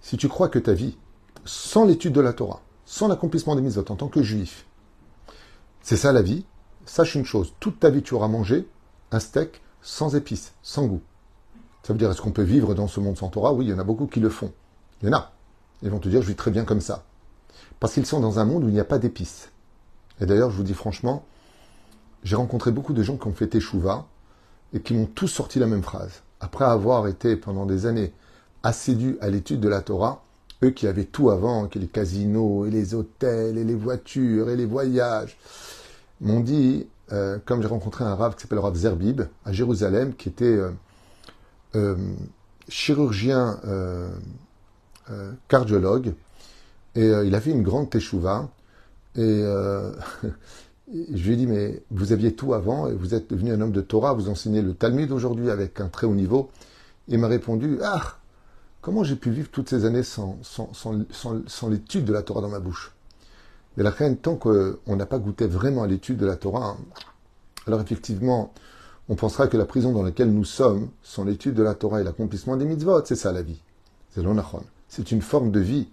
Si 0.01 0.17
tu 0.17 0.29
crois 0.29 0.49
que 0.49 0.59
ta 0.59 0.75
vie, 0.75 0.99
sans 1.45 1.85
l'étude 1.85 2.13
de 2.13 2.21
la 2.21 2.33
Torah, 2.33 2.61
sans 2.85 3.09
l'accomplissement 3.09 3.57
des 3.57 3.63
mitzvot 3.63 3.85
en 3.91 3.97
tant 3.97 4.09
que 4.09 4.23
juif, 4.23 4.67
c'est 5.83 5.97
ça 5.97 6.13
la 6.13 6.23
vie, 6.23 6.45
sache 6.87 7.15
une 7.15 7.25
chose 7.25 7.53
toute 7.61 7.81
ta 7.81 7.91
vie, 7.91 8.03
tu 8.03 8.15
auras 8.15 8.29
mangé 8.29 8.69
un 9.11 9.21
steak 9.21 9.63
sans 9.83 10.17
épices, 10.17 10.55
sans 10.63 10.87
goût. 10.87 11.03
Ça 11.83 11.93
veut 11.93 11.99
dire 11.99 12.11
est-ce 12.11 12.23
qu'on 12.23 12.33
peut 12.33 12.43
vivre 12.43 12.75
dans 12.75 12.89
ce 12.89 13.01
monde 13.01 13.19
sans 13.19 13.29
Torah? 13.29 13.53
Oui, 13.53 13.67
il 13.67 13.71
y 13.71 13.75
en 13.75 13.79
a 13.79 13.85
beaucoup 13.85 14.07
qui 14.07 14.21
le 14.21 14.31
font. 14.31 14.53
Il 15.03 15.09
y 15.09 15.11
en 15.11 15.17
a. 15.19 15.33
Ils 15.83 15.91
vont 15.91 15.99
te 15.99 16.09
dire 16.09 16.23
je 16.23 16.29
vis 16.29 16.35
très 16.35 16.51
bien 16.51 16.65
comme 16.65 16.81
ça. 16.81 17.05
Parce 17.81 17.93
qu'ils 17.93 18.07
sont 18.07 18.21
dans 18.21 18.39
un 18.39 18.47
monde 18.47 18.65
où 18.65 18.69
il 18.69 18.73
n'y 18.73 18.81
a 18.81 18.85
pas 18.85 18.99
d'épices. 18.99 19.51
Et 20.21 20.27
d'ailleurs, 20.27 20.51
je 20.51 20.57
vous 20.57 20.63
dis 20.63 20.73
franchement, 20.73 21.27
j'ai 22.23 22.37
rencontré 22.37 22.71
beaucoup 22.71 22.95
de 22.95 23.03
gens 23.03 23.19
qui 23.19 23.27
ont 23.27 23.35
fait 23.35 23.49
Teshuvah 23.49 24.07
et 24.73 24.81
qui 24.81 24.95
m'ont 24.95 25.07
tous 25.07 25.29
sorti 25.29 25.59
la 25.59 25.67
même 25.67 25.83
phrase 25.83 26.23
après 26.41 26.65
avoir 26.65 27.07
été 27.09 27.37
pendant 27.37 27.67
des 27.67 27.87
années 27.87 28.13
assidus 28.63 29.17
à 29.21 29.29
l'étude 29.29 29.61
de 29.61 29.69
la 29.69 29.83
Torah, 29.83 30.25
eux 30.63 30.71
qui 30.71 30.87
avaient 30.87 31.05
tout 31.05 31.31
avant, 31.31 31.67
que 31.67 31.79
les 31.79 31.87
casinos 31.87 32.67
et 32.67 32.71
les 32.71 32.95
hôtels 32.95 33.59
et 33.59 33.65
les 33.65 33.75
voitures 33.75 34.51
et 34.51 34.57
les 34.57 34.67
voyages, 34.67 35.37
m'ont 36.21 36.41
dit, 36.41 36.87
euh, 37.13 37.39
comme 37.45 37.61
j'ai 37.61 37.69
rencontré 37.69 38.05
un 38.05 38.15
rave 38.15 38.35
qui 38.35 38.43
s'appelle 38.43 38.59
Rav 38.59 38.75
Zerbib 38.75 39.23
à 39.45 39.53
Jérusalem, 39.53 40.15
qui 40.15 40.29
était 40.29 40.45
euh, 40.45 40.71
euh, 41.75 41.97
chirurgien 42.69 43.61
cardiologue, 45.49 46.15
et 46.95 47.07
il 47.07 47.35
a 47.35 47.41
fait 47.41 47.51
une 47.51 47.63
grande 47.63 47.91
teshuva, 47.91 48.49
et 49.17 49.43
je 50.93 51.27
lui 51.27 51.33
ai 51.33 51.37
dit, 51.37 51.47
mais 51.47 51.83
vous 51.91 52.13
aviez 52.13 52.35
tout 52.35 52.55
avant 52.55 52.89
et 52.89 52.95
vous 52.95 53.15
êtes 53.15 53.29
devenu 53.29 53.53
un 53.53 53.61
homme 53.61 53.73
de 53.73 53.83
Torah, 53.83 54.15
vous 54.15 54.31
enseignez 54.31 54.63
le 54.63 54.73
Talmud 54.73 55.13
aujourd'hui 55.13 55.51
avec 55.51 55.81
un 55.81 55.89
très 55.89 56.07
haut 56.07 56.15
niveau. 56.15 56.51
Il 57.09 57.19
m'a 57.19 57.29
répondu, 57.29 57.81
ah, 57.83 58.17
comment 58.85 59.03
j'ai 59.03 59.17
pu 59.17 59.31
vivre 59.31 59.49
toutes 59.51 59.71
ces 59.71 59.87
années 59.87 60.03
sans, 60.03 60.37
l'étude 61.71 62.05
de 62.05 62.13
la 62.13 62.23
Torah 62.23 62.43
dans 62.43 62.51
ma 62.51 62.61
bouche? 62.61 62.93
Mais 63.77 63.83
la 63.83 63.89
reine, 63.89 64.19
tant 64.19 64.37
qu'on 64.37 64.77
n'a 64.87 65.07
pas 65.07 65.19
goûté 65.19 65.47
vraiment 65.47 65.85
à 65.85 65.87
l'étude 65.87 66.19
de 66.19 66.27
la 66.27 66.37
Torah, 66.37 66.77
alors 67.67 67.81
effectivement, 67.81 68.53
on 69.09 69.15
pensera 69.15 69.49
que 69.49 69.57
la 69.57 69.65
prison 69.65 69.93
dans 69.93 70.03
laquelle 70.03 70.31
nous 70.31 70.45
sommes, 70.45 70.91
sans 71.03 71.25
l'étude 71.25 71.55
de 71.55 71.63
la 71.63 71.75
Torah 71.75 72.03
et 72.03 72.05
l'accomplissement 72.05 72.59
des 72.59 72.67
mitzvot, 72.67 73.03
c'est 73.07 73.17
ça 73.17 73.33
la 73.33 73.41
vie. 73.41 73.59
C'est 74.11 74.23
l'onachon. 74.23 74.63
C'est 74.89 75.11
une 75.11 75.23
forme 75.23 75.51
de 75.51 75.61
vie, 75.61 75.89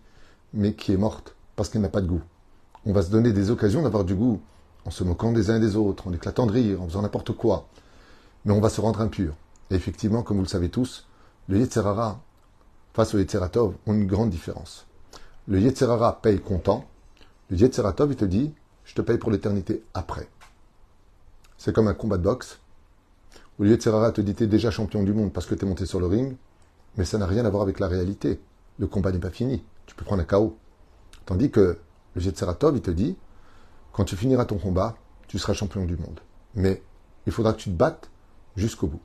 mais 0.54 0.74
qui 0.74 0.92
est 0.92 0.98
morte, 0.98 1.34
parce 1.56 1.70
qu'elle 1.70 1.82
n'a 1.82 1.90
pas 1.90 2.02
de 2.02 2.08
goût. 2.08 2.22
On 2.86 2.92
va 2.92 3.04
se 3.04 3.10
donner 3.10 3.32
des 3.32 3.52
occasions 3.52 3.84
d'avoir 3.84 4.04
du 4.04 4.16
goût 4.16 4.42
en 4.86 4.92
se 4.92 5.06
moquant 5.06 5.32
des 5.32 5.50
uns 5.50 5.60
des 5.60 5.78
autres, 5.78 6.10
en 6.10 6.14
éclatant 6.14 6.46
de 6.46 6.52
rire, 6.52 6.82
en 6.82 6.88
faisant 6.88 7.04
n'importe 7.04 7.32
quoi. 7.32 7.70
Mais 8.44 8.52
on 8.52 8.60
va 8.60 8.70
se 8.70 8.82
rendre 8.82 9.00
impur. 9.00 9.34
Et 9.70 9.76
effectivement, 9.76 10.24
comme 10.24 10.38
vous 10.38 10.44
le 10.44 10.50
savez 10.50 10.68
tous, 10.68 11.08
le 11.48 11.58
Yetzerara 11.58 12.20
face 12.94 13.14
au 13.14 13.20
Yetzeratov 13.20 13.76
ont 13.86 13.94
une 13.94 14.08
grande 14.08 14.30
différence. 14.30 14.88
Le 15.48 15.60
Yetzerara 15.60 16.22
paye 16.22 16.40
content. 16.40 16.86
Le 17.50 17.58
Yetzeratov, 17.58 18.12
il 18.12 18.16
te 18.16 18.26
dit, 18.26 18.54
je 18.86 18.94
te 18.94 19.02
paye 19.02 19.18
pour 19.18 19.32
l'éternité 19.32 19.84
après. 19.94 20.30
C'est 21.58 21.74
comme 21.74 21.88
un 21.88 21.94
combat 21.94 22.18
de 22.18 22.24
boxe. 22.24 22.60
Où 23.60 23.64
le 23.64 23.70
Yetzerara 23.70 24.12
te 24.12 24.22
dit, 24.22 24.34
t'es 24.34 24.48
déjà 24.48 24.72
champion 24.72 25.04
du 25.04 25.14
monde 25.14 25.34
parce 25.34 25.46
que 25.46 25.56
t'es 25.56 25.66
monté 25.66 25.86
sur 25.86 26.00
le 26.00 26.08
ring. 26.08 26.36
Mais 26.98 27.06
ça 27.06 27.18
n'a 27.18 27.26
rien 27.26 27.46
à 27.46 27.50
voir 27.50 27.64
avec 27.64 27.80
la 27.80 27.88
réalité. 27.88 28.42
Le 28.78 28.88
combat 28.88 29.12
n'est 29.12 29.20
pas 29.20 29.30
fini. 29.30 29.64
Tu 29.86 29.96
peux 29.96 30.06
prendre 30.06 30.22
un 30.22 30.26
KO. 30.26 30.58
Tandis 31.26 31.52
que 31.52 31.78
le 32.16 32.22
Yetzeratov, 32.22 32.76
il 32.76 32.82
te 32.82 32.92
dit, 32.92 33.18
quand 33.94 34.06
tu 34.06 34.16
finiras 34.16 34.46
ton 34.46 34.58
combat, 34.58 34.96
tu 35.28 35.40
seras 35.40 35.54
champion 35.54 35.86
du 35.86 35.98
monde. 35.98 36.20
Mais 36.56 36.82
il 37.26 37.32
faudra 37.32 37.54
que 37.54 37.60
tu 37.60 37.70
te 37.70 37.76
battes 37.76 38.10
jusqu'au 38.56 38.88
bout. 38.88 39.02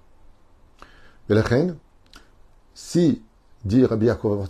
Et 1.28 1.34
la 1.34 1.42
reine, 1.42 1.76
si, 2.74 3.22
dit 3.66 3.84
Rabbi 3.84 4.06
Yaakov 4.06 4.46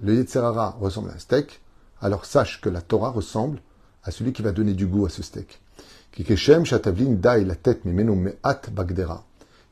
le 0.00 0.14
Yetzerara 0.14 0.76
ressemble 0.80 1.10
à 1.10 1.14
un 1.14 1.18
steak, 1.18 1.60
alors 2.00 2.24
sache 2.24 2.60
que 2.60 2.68
la 2.68 2.80
Torah 2.80 3.10
ressemble 3.10 3.60
à 4.04 4.10
celui 4.10 4.32
qui 4.32 4.42
va 4.42 4.52
donner 4.52 4.74
du 4.74 4.86
goût 4.86 5.06
à 5.06 5.08
ce 5.08 5.22
steak. 5.22 5.60
Kikeshem 6.12 6.64
shatavlin 6.64 7.14
dai 7.14 7.44
la 7.44 7.56
tête 7.56 7.84
me'at 7.84 8.70
bagdera. 8.72 9.24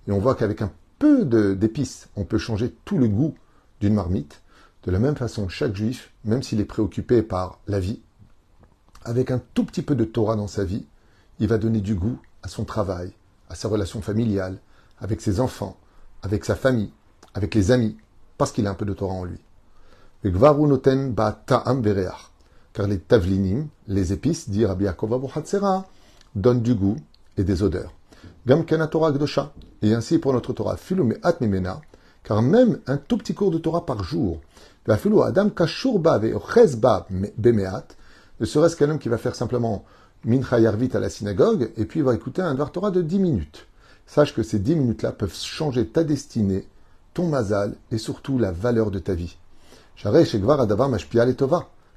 Et 0.09 0.13
on 0.13 0.19
voit 0.19 0.35
qu'avec 0.35 0.63
un 0.63 0.73
peu 0.99 1.25
d'épices, 1.55 2.09
on 2.17 2.25
peut 2.25 2.39
changer 2.39 2.75
tout 2.85 2.99
le 2.99 3.09
goût 3.09 3.35
d'une 3.81 3.95
marmite. 3.95 4.41
De 4.85 4.91
la 4.91 4.99
même 4.99 5.17
façon, 5.17 5.49
chaque 5.49 5.77
juif, 5.77 6.11
même 6.25 6.43
s'il 6.43 6.61
est 6.61 6.65
préoccupé 6.65 7.23
par 7.23 7.61
la 7.69 7.79
vie, 7.79 8.01
avec 9.05 9.31
un 9.31 9.41
tout 9.55 9.65
petit 9.65 9.83
peu 9.83 9.95
de 9.95 10.05
Torah 10.05 10.35
dans 10.35 10.49
sa 10.49 10.65
vie, 10.65 10.87
il 11.39 11.47
va 11.47 11.59
donner 11.59 11.81
du 11.81 11.95
goût 11.95 12.19
à 12.43 12.49
son 12.49 12.65
travail, 12.65 13.13
à 13.49 13.55
sa 13.55 13.69
relation 13.69 14.01
familiale, 14.01 14.59
avec 14.99 15.21
ses 15.21 15.39
enfants, 15.39 15.77
avec 16.23 16.45
sa 16.45 16.57
famille, 16.57 16.93
avec 17.35 17.55
les 17.55 17.71
amis, 17.71 17.97
parce 18.39 18.53
qu'il 18.53 18.67
a 18.67 18.71
un 18.71 18.75
peu 18.75 18.85
de 18.85 18.95
Torah 18.95 19.15
en 19.15 19.25
lui. 19.25 19.39
Car 22.73 22.87
les 22.87 22.99
tavlinim, 22.99 23.69
les 23.89 24.13
épices, 24.13 24.49
dit 24.49 24.65
Rabbi 24.65 24.85
Yaakov 24.85 25.29
donnent 26.35 26.63
du 26.63 26.75
goût 26.75 26.97
et 27.37 27.45
des 27.45 27.63
odeurs. 27.63 27.93
Et 29.83 29.95
ainsi 29.95 30.19
pour 30.19 30.33
notre 30.33 30.53
Torah, 30.53 30.77
car 32.25 32.43
même 32.43 32.79
un 32.87 32.97
tout 32.97 33.19
petit 33.19 33.35
cours 33.35 33.51
de 33.51 33.59
Torah 33.59 33.85
par 33.85 34.05
jour, 34.05 34.41
ne 34.89 34.97
serait-ce 38.45 38.77
qu'un 38.77 38.91
homme 38.91 38.99
qui 38.99 39.09
va 39.09 39.19
faire 39.19 39.35
simplement 39.35 39.85
Mincha 40.25 40.61
Yarvit 40.61 40.91
à 40.95 41.01
la 41.01 41.11
synagogue, 41.11 41.73
et 41.77 41.85
puis 41.85 42.01
va 42.01 42.15
écouter 42.15 42.43
un 42.43 42.55
Dvar 42.55 42.73
Torah 42.73 42.91
de 42.91 43.03
10 43.03 43.19
minutes. 43.19 43.67
Sache 44.07 44.35
que 44.35 44.43
ces 44.43 44.59
10 44.59 44.77
minutes-là 44.77 45.13
peuvent 45.13 45.35
changer 45.35 45.87
ta 45.87 46.05
destinée, 46.05 46.67
ton 47.15 47.29
mazal, 47.29 47.75
et 47.91 47.99
surtout 47.99 48.39
la 48.39 48.53
valeur 48.53 48.91
de 48.91 48.99
ta 48.99 49.15
vie. 49.15 49.37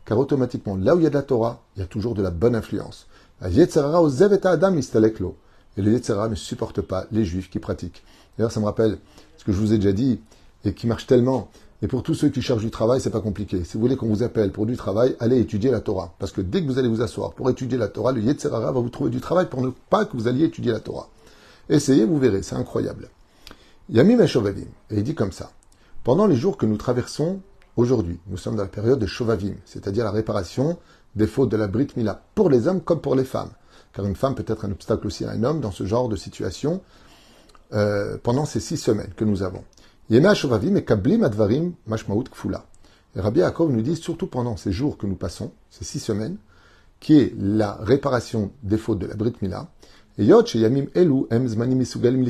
Car 0.05 0.17
automatiquement, 0.17 0.75
là 0.75 0.95
où 0.95 1.00
il 1.00 1.03
y 1.03 1.07
a 1.07 1.10
de 1.10 1.15
la 1.15 1.24
Torah, 1.24 1.62
il 1.75 1.79
y 1.79 1.84
a 1.84 1.88
toujours 1.88 2.13
de 2.13 2.22
la 2.22 2.31
bonne 2.31 2.55
influence. 2.55 3.07
Et 3.43 3.50
le 5.81 5.91
Yetzera 5.91 6.29
ne 6.29 6.36
supporte 6.36 6.81
pas 6.81 7.05
les 7.12 7.25
juifs 7.25 7.50
qui 7.50 7.60
pratiquent. 7.60 8.03
D'ailleurs, 8.38 8.51
ça 8.51 8.60
me 8.60 8.65
rappelle 8.65 9.00
ce 9.38 9.43
que 9.43 9.51
je 9.51 9.57
vous 9.57 9.74
ai 9.74 9.77
déjà 9.77 9.93
dit, 9.93 10.19
et 10.63 10.74
qui 10.74 10.88
marche 10.88 11.07
tellement, 11.07 11.50
et 11.81 11.88
pour 11.88 12.03
tous 12.03 12.13
ceux 12.13 12.29
qui 12.29 12.41
cherchent 12.41 12.63
du 12.63 12.72
travail, 12.72 13.01
c'est 13.01 13.10
pas 13.10 13.22
compliqué. 13.22 13.63
Si 13.63 13.74
vous 13.74 13.81
voulez 13.81 13.98
qu'on 13.98 14.07
vous 14.07 14.24
appelle 14.24 14.51
pour 14.51 14.65
du 14.65 14.77
travail, 14.77 15.15
allez 15.19 15.39
étudier 15.39 15.72
la 15.72 15.81
Torah. 15.81 16.13
Parce 16.19 16.31
que 16.31 16.41
dès 16.41 16.62
que 16.62 16.67
vous 16.67 16.79
allez 16.79 16.88
vous 16.88 17.01
asseoir 17.01 17.34
pour 17.34 17.50
étudier 17.50 17.77
la 17.77 17.89
Torah, 17.89 18.12
le 18.12 18.22
Yetzerara 18.22 18.72
va 18.72 18.79
vous 18.79 18.89
trouver 18.89 19.10
du 19.10 19.19
travail 19.19 19.48
pour 19.50 19.62
ne 19.62 19.69
pas 19.89 20.05
que 20.05 20.15
vous 20.15 20.27
alliez 20.27 20.45
étudier 20.45 20.72
la 20.72 20.79
Torah. 20.79 21.10
Essayez, 21.69 22.05
vous 22.05 22.17
verrez, 22.17 22.43
c'est 22.43 22.55
incroyable. 22.55 23.10
Yamim 23.89 24.25
Shovavim. 24.25 24.65
Et 24.89 24.97
il 24.97 25.03
dit 25.03 25.13
comme 25.13 25.31
ça. 25.31 25.51
Pendant 26.03 26.25
les 26.25 26.35
jours 26.35 26.57
que 26.57 26.65
nous 26.65 26.77
traversons 26.77 27.41
aujourd'hui, 27.75 28.19
nous 28.27 28.37
sommes 28.37 28.55
dans 28.55 28.63
la 28.63 28.69
période 28.69 28.99
de 28.99 29.05
Shovavim, 29.05 29.55
c'est-à-dire 29.65 30.05
la 30.05 30.11
réparation 30.11 30.77
des 31.15 31.27
fautes 31.27 31.49
de 31.49 31.57
la 31.57 31.67
Brit 31.67 31.89
Mila, 31.95 32.23
pour 32.33 32.49
les 32.49 32.67
hommes 32.67 32.81
comme 32.81 32.99
pour 32.99 33.15
les 33.15 33.23
femmes. 33.23 33.51
Car 33.93 34.05
une 34.05 34.15
femme 34.15 34.33
peut 34.33 34.45
être 34.47 34.65
un 34.65 34.71
obstacle 34.71 35.05
aussi 35.05 35.23
à 35.23 35.31
un 35.31 35.43
homme 35.43 35.61
dans 35.61 35.71
ce 35.71 35.85
genre 35.85 36.09
de 36.09 36.15
situation 36.15 36.81
euh, 37.73 38.17
pendant 38.21 38.45
ces 38.45 38.59
six 38.59 38.77
semaines 38.77 39.13
que 39.15 39.23
nous 39.23 39.43
avons. 39.43 39.63
Yema 40.09 40.33
Shovavim 40.33 40.75
et 40.75 40.83
Kablim 40.83 41.23
Advarim 41.23 41.73
Mashmaut 41.85 42.23
Kfula. 42.23 42.65
Et 43.15 43.21
Rabbi 43.21 43.39
Yaakov 43.39 43.71
nous 43.71 43.81
dit, 43.81 43.95
surtout 43.95 44.27
pendant 44.27 44.57
ces 44.57 44.71
jours 44.71 44.97
que 44.97 45.05
nous 45.05 45.15
passons, 45.15 45.51
ces 45.69 45.85
six 45.85 45.99
semaines, 45.99 46.37
qui 46.99 47.19
est 47.19 47.33
la 47.37 47.75
réparation 47.81 48.51
des 48.63 48.77
fautes 48.77 48.99
de 48.99 49.05
la 49.05 49.15
Brit 49.15 49.33
Mila, 49.41 49.69
et 50.17 50.25
Yot 50.25 50.45
Yamim 50.55 50.85
Elu 50.95 51.25
Em 51.29 51.47
Zmanim 51.47 51.81
Isugalim 51.81 52.25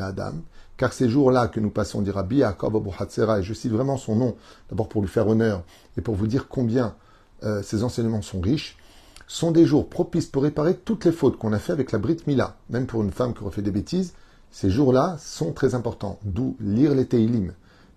Adam, 0.00 0.34
car 0.82 0.92
ces 0.92 1.08
jours-là 1.08 1.46
que 1.46 1.60
nous 1.60 1.70
passons, 1.70 2.02
dit 2.02 2.10
Rabbi 2.10 2.38
Yaakov 2.38 2.74
Abu 2.74 2.88
et 2.88 3.42
je 3.44 3.54
cite 3.54 3.70
vraiment 3.70 3.96
son 3.96 4.16
nom, 4.16 4.34
d'abord 4.68 4.88
pour 4.88 5.00
lui 5.00 5.06
faire 5.06 5.28
honneur, 5.28 5.62
et 5.96 6.00
pour 6.00 6.16
vous 6.16 6.26
dire 6.26 6.48
combien 6.48 6.96
euh, 7.44 7.62
ces 7.62 7.84
enseignements 7.84 8.20
sont 8.20 8.40
riches, 8.40 8.76
sont 9.28 9.52
des 9.52 9.64
jours 9.64 9.88
propices 9.88 10.26
pour 10.26 10.42
réparer 10.42 10.74
toutes 10.74 11.04
les 11.04 11.12
fautes 11.12 11.38
qu'on 11.38 11.52
a 11.52 11.60
fait 11.60 11.70
avec 11.70 11.92
la 11.92 12.00
Brit 12.00 12.16
Mila, 12.26 12.56
même 12.68 12.86
pour 12.86 13.00
une 13.04 13.12
femme 13.12 13.32
qui 13.32 13.44
refait 13.44 13.62
des 13.62 13.70
bêtises, 13.70 14.14
ces 14.50 14.70
jours-là 14.70 15.18
sont 15.20 15.52
très 15.52 15.76
importants, 15.76 16.18
d'où 16.24 16.56
lire 16.58 16.96
les 16.96 17.06
Teilim, 17.06 17.52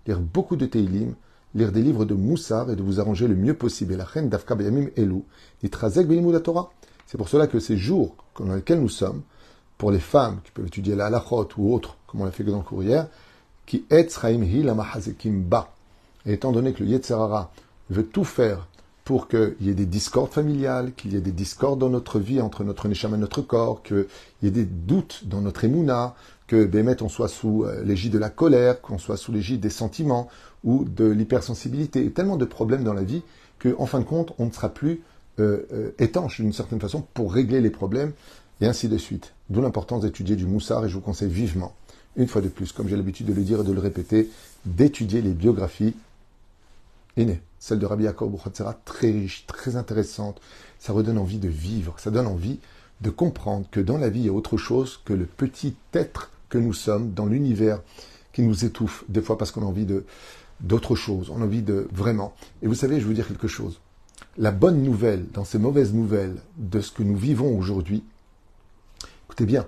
lire 0.06 0.20
beaucoup 0.20 0.54
de 0.54 0.66
Teilim, 0.66 1.16
lire 1.56 1.72
des 1.72 1.82
livres 1.82 2.04
de 2.04 2.14
Moussar 2.14 2.70
et 2.70 2.76
de 2.76 2.84
vous 2.84 3.00
arranger 3.00 3.26
le 3.26 3.34
mieux 3.34 3.54
possible. 3.54 3.94
Et 3.94 3.96
la 3.96 4.04
reine 4.04 4.28
d'Afka 4.28 4.54
Yamim 4.54 4.90
Elou, 4.94 5.24
la 5.60 6.38
Torah? 6.38 6.70
C'est 7.08 7.18
pour 7.18 7.28
cela 7.28 7.48
que 7.48 7.58
ces 7.58 7.76
jours 7.76 8.14
dans 8.38 8.54
lesquels 8.54 8.80
nous 8.80 8.88
sommes, 8.88 9.22
pour 9.78 9.90
les 9.90 9.98
femmes 9.98 10.40
qui 10.44 10.50
peuvent 10.50 10.66
étudier 10.66 10.94
la 10.94 11.06
halachot 11.06 11.48
ou 11.58 11.74
autre, 11.74 11.96
comme 12.06 12.22
on 12.22 12.24
l'a 12.24 12.30
fait 12.30 12.44
dans 12.44 12.56
le 12.56 12.62
courrier, 12.62 13.02
qui 13.66 13.84
etzraim 13.90 14.42
hi 14.42 14.62
la 14.62 14.74
ba. 14.74 15.72
Et 16.24 16.32
étant 16.32 16.52
donné 16.52 16.72
que 16.72 16.82
le 16.82 16.90
Yetzerara 16.90 17.52
veut 17.90 18.06
tout 18.06 18.24
faire 18.24 18.66
pour 19.04 19.28
qu'il 19.28 19.54
y 19.60 19.70
ait 19.70 19.74
des 19.74 19.86
discordes 19.86 20.32
familiales, 20.32 20.92
qu'il 20.94 21.12
y 21.12 21.16
ait 21.16 21.20
des 21.20 21.30
discordes 21.30 21.78
dans 21.78 21.88
notre 21.88 22.18
vie 22.18 22.40
entre 22.40 22.64
notre 22.64 22.88
neshama 22.88 23.16
et 23.16 23.20
notre 23.20 23.40
corps, 23.40 23.82
qu'il 23.84 24.06
y 24.42 24.48
ait 24.48 24.50
des 24.50 24.64
doutes 24.64 25.22
dans 25.26 25.40
notre 25.40 25.64
émouna, 25.64 26.16
que 26.48 26.64
Bémet, 26.64 27.02
on 27.02 27.08
soit 27.08 27.28
sous 27.28 27.64
euh, 27.64 27.84
l'égide 27.84 28.12
de 28.12 28.18
la 28.18 28.30
colère, 28.30 28.80
qu'on 28.80 28.98
soit 28.98 29.16
sous 29.16 29.30
l'égide 29.30 29.60
des 29.60 29.70
sentiments 29.70 30.28
ou 30.64 30.84
de 30.84 31.04
l'hypersensibilité. 31.04 32.00
Il 32.00 32.04
y 32.06 32.08
a 32.08 32.12
tellement 32.12 32.36
de 32.36 32.44
problèmes 32.44 32.82
dans 32.82 32.94
la 32.94 33.04
vie 33.04 33.22
qu'en 33.60 33.86
fin 33.86 34.00
de 34.00 34.04
compte, 34.04 34.32
on 34.38 34.46
ne 34.46 34.50
sera 34.50 34.70
plus 34.70 35.02
euh, 35.38 35.66
euh, 35.72 35.90
étanche 35.98 36.40
d'une 36.40 36.52
certaine 36.52 36.80
façon 36.80 37.04
pour 37.14 37.32
régler 37.32 37.60
les 37.60 37.70
problèmes 37.70 38.12
et 38.60 38.66
ainsi 38.66 38.88
de 38.88 38.98
suite. 38.98 39.32
D'où 39.50 39.60
l'importance 39.60 40.02
d'étudier 40.02 40.36
du 40.36 40.46
moussard 40.46 40.84
et 40.84 40.88
je 40.88 40.94
vous 40.94 41.00
conseille 41.00 41.30
vivement 41.30 41.74
une 42.16 42.28
fois 42.28 42.40
de 42.40 42.48
plus, 42.48 42.72
comme 42.72 42.88
j'ai 42.88 42.96
l'habitude 42.96 43.26
de 43.26 43.34
le 43.34 43.42
dire 43.42 43.60
et 43.60 43.64
de 43.64 43.72
le 43.72 43.80
répéter, 43.80 44.30
d'étudier 44.64 45.20
les 45.20 45.32
biographies 45.32 45.94
aînées. 47.16 47.40
Celle 47.58 47.78
de 47.78 47.86
Rabbi 47.86 48.04
Yaakov 48.04 48.30
Bouchatzera, 48.30 48.74
très 48.84 49.10
riche, 49.10 49.44
très 49.46 49.76
intéressante. 49.76 50.40
Ça 50.78 50.92
redonne 50.92 51.18
envie 51.18 51.38
de 51.38 51.48
vivre, 51.48 51.94
ça 51.98 52.10
donne 52.10 52.26
envie 52.26 52.58
de 53.00 53.10
comprendre 53.10 53.66
que 53.70 53.80
dans 53.80 53.98
la 53.98 54.08
vie, 54.08 54.20
il 54.20 54.26
y 54.26 54.30
a 54.30 54.32
autre 54.32 54.56
chose 54.56 55.00
que 55.04 55.12
le 55.12 55.26
petit 55.26 55.76
être 55.92 56.30
que 56.48 56.58
nous 56.58 56.72
sommes 56.72 57.12
dans 57.12 57.26
l'univers 57.26 57.80
qui 58.32 58.42
nous 58.42 58.64
étouffe, 58.64 59.04
des 59.08 59.20
fois 59.20 59.36
parce 59.36 59.50
qu'on 59.50 59.62
a 59.62 59.66
envie 59.66 59.86
de 59.86 60.04
d'autre 60.60 60.94
chose, 60.94 61.28
on 61.30 61.42
a 61.42 61.44
envie 61.44 61.62
de 61.62 61.86
vraiment. 61.92 62.34
Et 62.62 62.66
vous 62.66 62.74
savez, 62.74 62.94
je 62.96 63.00
vais 63.00 63.08
vous 63.08 63.14
dire 63.14 63.28
quelque 63.28 63.48
chose. 63.48 63.80
La 64.38 64.50
bonne 64.50 64.82
nouvelle 64.82 65.26
dans 65.32 65.44
ces 65.44 65.58
mauvaises 65.58 65.92
nouvelles 65.92 66.36
de 66.56 66.80
ce 66.80 66.92
que 66.92 67.02
nous 67.02 67.16
vivons 67.16 67.56
aujourd'hui, 67.58 68.02
écoutez 69.36 69.52
bien, 69.52 69.66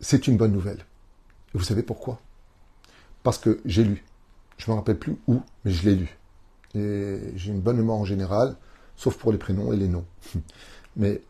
c'est 0.00 0.28
une 0.28 0.36
bonne 0.36 0.52
nouvelle. 0.52 0.78
Et 0.78 1.58
vous 1.58 1.64
savez 1.64 1.82
pourquoi? 1.82 2.20
Parce 3.24 3.36
que 3.36 3.60
j'ai 3.64 3.82
lu. 3.82 4.04
Je 4.58 4.70
ne 4.70 4.74
me 4.74 4.78
rappelle 4.78 4.96
plus 4.96 5.16
où, 5.26 5.42
mais 5.64 5.72
je 5.72 5.82
l'ai 5.82 5.96
lu. 5.96 6.18
Et 6.76 7.18
j'ai 7.34 7.50
une 7.50 7.60
bonne 7.60 7.78
mémoire 7.78 7.98
en 7.98 8.04
général, 8.04 8.54
sauf 8.94 9.16
pour 9.16 9.32
les 9.32 9.38
prénoms 9.38 9.72
et 9.72 9.76
les 9.76 9.88
noms. 9.88 10.04
Mais 10.96 11.20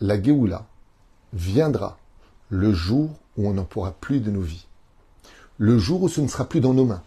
la 0.00 0.20
Géoula 0.20 0.66
viendra 1.32 1.96
le 2.48 2.72
jour 2.72 3.10
où 3.36 3.46
on 3.48 3.52
n'en 3.52 3.64
pourra 3.64 3.92
plus 3.92 4.18
de 4.18 4.32
nos 4.32 4.40
vies. 4.40 4.66
Le 5.58 5.78
jour 5.78 6.02
où 6.02 6.08
ce 6.08 6.20
ne 6.20 6.26
sera 6.26 6.48
plus 6.48 6.60
dans 6.60 6.74
nos 6.74 6.86
mains. 6.86 7.04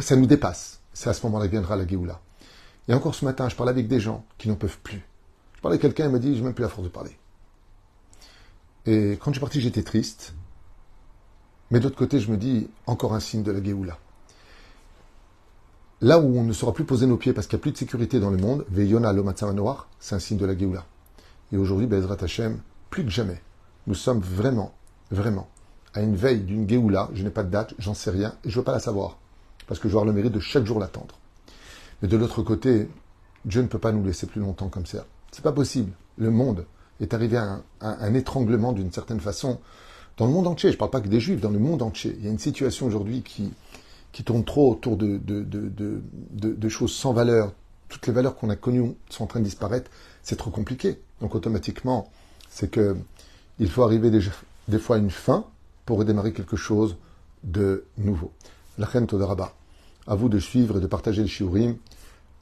ça 0.00 0.16
nous 0.16 0.26
dépasse. 0.26 0.80
C'est 0.92 1.08
à 1.08 1.12
ce 1.12 1.24
moment-là 1.26 1.46
que 1.46 1.52
viendra 1.52 1.76
la 1.76 1.86
Géoula. 1.86 2.20
Et 2.88 2.94
encore 2.94 3.14
ce 3.14 3.24
matin, 3.24 3.48
je 3.48 3.54
parlais 3.54 3.70
avec 3.70 3.86
des 3.86 4.00
gens 4.00 4.24
qui 4.38 4.48
n'en 4.48 4.56
peuvent 4.56 4.78
plus. 4.82 5.04
Je 5.54 5.60
parlais 5.60 5.74
avec 5.74 5.82
quelqu'un, 5.82 6.06
il 6.06 6.12
m'a 6.12 6.18
dit, 6.18 6.34
j'ai 6.34 6.42
même 6.42 6.54
plus 6.54 6.62
la 6.62 6.68
force 6.68 6.82
de 6.82 6.92
parler. 6.92 7.16
Et 8.86 9.12
quand 9.20 9.30
je 9.30 9.36
suis 9.36 9.40
parti, 9.40 9.60
j'étais 9.60 9.82
triste. 9.82 10.34
Mais 11.70 11.80
d'autre 11.80 11.96
côté, 11.96 12.20
je 12.20 12.30
me 12.30 12.36
dis, 12.36 12.68
encore 12.86 13.14
un 13.14 13.20
signe 13.20 13.42
de 13.42 13.52
la 13.52 13.62
Géoula. 13.62 13.98
Là 16.00 16.18
où 16.18 16.36
on 16.36 16.42
ne 16.42 16.52
saura 16.52 16.74
plus 16.74 16.84
poser 16.84 17.06
nos 17.06 17.16
pieds 17.16 17.32
parce 17.32 17.46
qu'il 17.46 17.56
n'y 17.56 17.60
a 17.60 17.62
plus 17.62 17.72
de 17.72 17.76
sécurité 17.76 18.18
dans 18.18 18.30
le 18.30 18.36
monde, 18.36 18.66
Veyona 18.68 19.12
noir, 19.52 19.88
c'est 20.00 20.16
un 20.16 20.18
signe 20.18 20.36
de 20.36 20.46
la 20.46 20.58
Géoula. 20.58 20.84
Et 21.52 21.56
aujourd'hui, 21.56 21.86
Bezrat 21.86 22.16
Hashem, 22.20 22.60
plus 22.90 23.04
que 23.04 23.10
jamais, 23.10 23.40
nous 23.86 23.94
sommes 23.94 24.20
vraiment, 24.20 24.74
vraiment 25.10 25.48
à 25.94 26.02
une 26.02 26.16
veille 26.16 26.40
d'une 26.40 26.68
Géoula. 26.68 27.08
Je 27.14 27.22
n'ai 27.22 27.30
pas 27.30 27.44
de 27.44 27.50
date, 27.50 27.74
j'en 27.78 27.94
sais 27.94 28.10
rien, 28.10 28.34
et 28.44 28.50
je 28.50 28.56
ne 28.56 28.60
veux 28.60 28.64
pas 28.64 28.72
la 28.72 28.80
savoir. 28.80 29.18
Parce 29.66 29.78
que 29.78 29.88
je 29.88 29.92
vais 29.92 29.98
avoir 29.98 30.06
le 30.06 30.12
mérite 30.12 30.32
de 30.32 30.40
chaque 30.40 30.66
jour 30.66 30.80
l'attendre. 30.80 31.18
Mais 32.00 32.08
de 32.08 32.16
l'autre 32.16 32.42
côté, 32.42 32.88
Dieu 33.44 33.62
ne 33.62 33.68
peut 33.68 33.78
pas 33.78 33.92
nous 33.92 34.04
laisser 34.04 34.26
plus 34.26 34.40
longtemps 34.40 34.68
comme 34.68 34.86
ça. 34.86 35.06
C'est 35.30 35.42
pas 35.42 35.52
possible. 35.52 35.92
Le 36.18 36.30
monde 36.30 36.66
est 37.02 37.14
arrivé 37.14 37.36
à 37.36 37.62
un, 37.80 38.14
étranglement 38.14 38.72
d'une 38.72 38.92
certaine 38.92 39.20
façon 39.20 39.58
dans 40.16 40.26
le 40.26 40.32
monde 40.32 40.46
entier. 40.46 40.70
Je 40.70 40.76
ne 40.76 40.78
parle 40.78 40.90
pas 40.90 41.00
que 41.00 41.08
des 41.08 41.20
Juifs, 41.20 41.40
dans 41.40 41.50
le 41.50 41.58
monde 41.58 41.82
entier. 41.82 42.14
Il 42.18 42.24
y 42.24 42.28
a 42.28 42.30
une 42.30 42.38
situation 42.38 42.86
aujourd'hui 42.86 43.22
qui, 43.22 43.52
qui 44.12 44.24
tourne 44.24 44.44
trop 44.44 44.70
autour 44.70 44.96
de, 44.96 45.18
de, 45.18 46.02
de, 46.32 46.68
choses 46.68 46.92
sans 46.94 47.12
valeur. 47.12 47.52
Toutes 47.88 48.06
les 48.06 48.12
valeurs 48.12 48.36
qu'on 48.36 48.50
a 48.50 48.56
connues 48.56 48.94
sont 49.08 49.24
en 49.24 49.26
train 49.26 49.40
de 49.40 49.44
disparaître. 49.44 49.90
C'est 50.22 50.36
trop 50.36 50.50
compliqué. 50.50 51.00
Donc 51.20 51.34
automatiquement, 51.34 52.10
c'est 52.50 52.70
que 52.70 52.96
il 53.58 53.68
faut 53.68 53.82
arriver 53.82 54.10
des, 54.10 54.78
fois 54.78 54.96
à 54.96 54.98
une 54.98 55.10
fin 55.10 55.44
pour 55.86 55.98
redémarrer 55.98 56.32
quelque 56.32 56.56
chose 56.56 56.96
de 57.44 57.84
nouveau. 57.98 58.32
La 58.78 58.86
reine 58.86 59.06
Todaraba, 59.06 59.54
à 60.06 60.14
vous 60.14 60.28
de 60.28 60.38
suivre 60.38 60.78
et 60.78 60.80
de 60.80 60.86
partager 60.86 61.22
le 61.22 61.28
shiurim. 61.28 61.76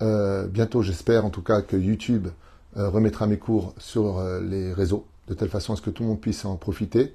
Euh, 0.02 0.47
bientôt, 0.47 0.83
j'espère 0.83 1.25
en 1.25 1.31
tout 1.31 1.43
cas 1.43 1.62
que 1.62 1.76
YouTube 1.76 2.29
remettra 2.77 3.27
mes 3.27 3.39
cours 3.39 3.75
sur 3.79 4.19
euh, 4.19 4.41
les 4.41 4.73
réseaux, 4.73 5.07
de 5.29 5.35
telle 5.35 5.49
façon 5.49 5.73
à 5.73 5.77
ce 5.77 5.83
que 5.83 5.91
tout 5.91 6.03
le 6.03 6.11
monde 6.11 6.21
puisse 6.21 6.45
en 6.45 6.57
profiter. 6.57 7.15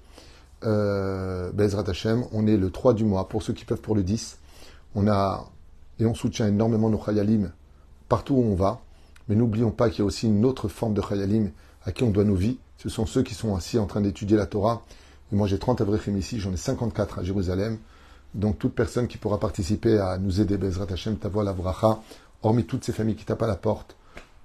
Euh, 0.63 1.51
Bezrat 1.51 1.89
Hashem, 1.89 2.25
on 2.31 2.47
est 2.47 2.57
le 2.57 2.71
3 2.71 2.93
du 2.93 3.05
mois, 3.05 3.29
pour 3.29 3.43
ceux 3.43 3.53
qui 3.53 3.65
peuvent 3.65 3.81
pour 3.81 3.95
le 3.95 4.03
10. 4.03 4.39
On 4.95 5.07
a, 5.07 5.49
et 5.99 6.05
on 6.05 6.13
soutient 6.13 6.47
énormément 6.47 6.89
nos 6.89 7.01
Chayalim 7.03 7.51
partout 8.09 8.35
où 8.35 8.43
on 8.43 8.55
va. 8.55 8.81
Mais 9.27 9.35
n'oublions 9.35 9.71
pas 9.71 9.89
qu'il 9.89 9.99
y 9.99 10.01
a 10.01 10.05
aussi 10.05 10.27
une 10.27 10.45
autre 10.45 10.67
forme 10.67 10.93
de 10.93 11.01
Chayalim 11.01 11.51
à 11.83 11.91
qui 11.91 12.03
on 12.03 12.11
doit 12.11 12.23
nos 12.23 12.35
vies. 12.35 12.57
Ce 12.77 12.89
sont 12.89 13.05
ceux 13.05 13.23
qui 13.23 13.33
sont 13.33 13.55
assis 13.55 13.79
en 13.79 13.85
train 13.85 14.01
d'étudier 14.01 14.37
la 14.37 14.45
Torah. 14.45 14.83
Et 15.31 15.35
moi, 15.35 15.47
j'ai 15.47 15.57
30 15.57 15.81
Avrechim 15.81 16.15
ici, 16.17 16.39
j'en 16.39 16.53
ai 16.53 16.57
54 16.57 17.19
à 17.19 17.23
Jérusalem. 17.23 17.77
Donc, 18.33 18.59
toute 18.59 18.75
personne 18.75 19.07
qui 19.07 19.17
pourra 19.17 19.39
participer 19.39 19.97
à 19.97 20.17
nous 20.17 20.41
aider, 20.41 20.57
Bezrat 20.57 20.91
Hashem, 20.91 21.17
ta 21.17 21.29
la 21.41 21.53
bracha, 21.53 21.99
hormis 22.43 22.65
toutes 22.65 22.83
ces 22.83 22.91
familles 22.91 23.15
qui 23.15 23.25
tapent 23.25 23.43
à 23.43 23.47
la 23.47 23.55
porte, 23.55 23.95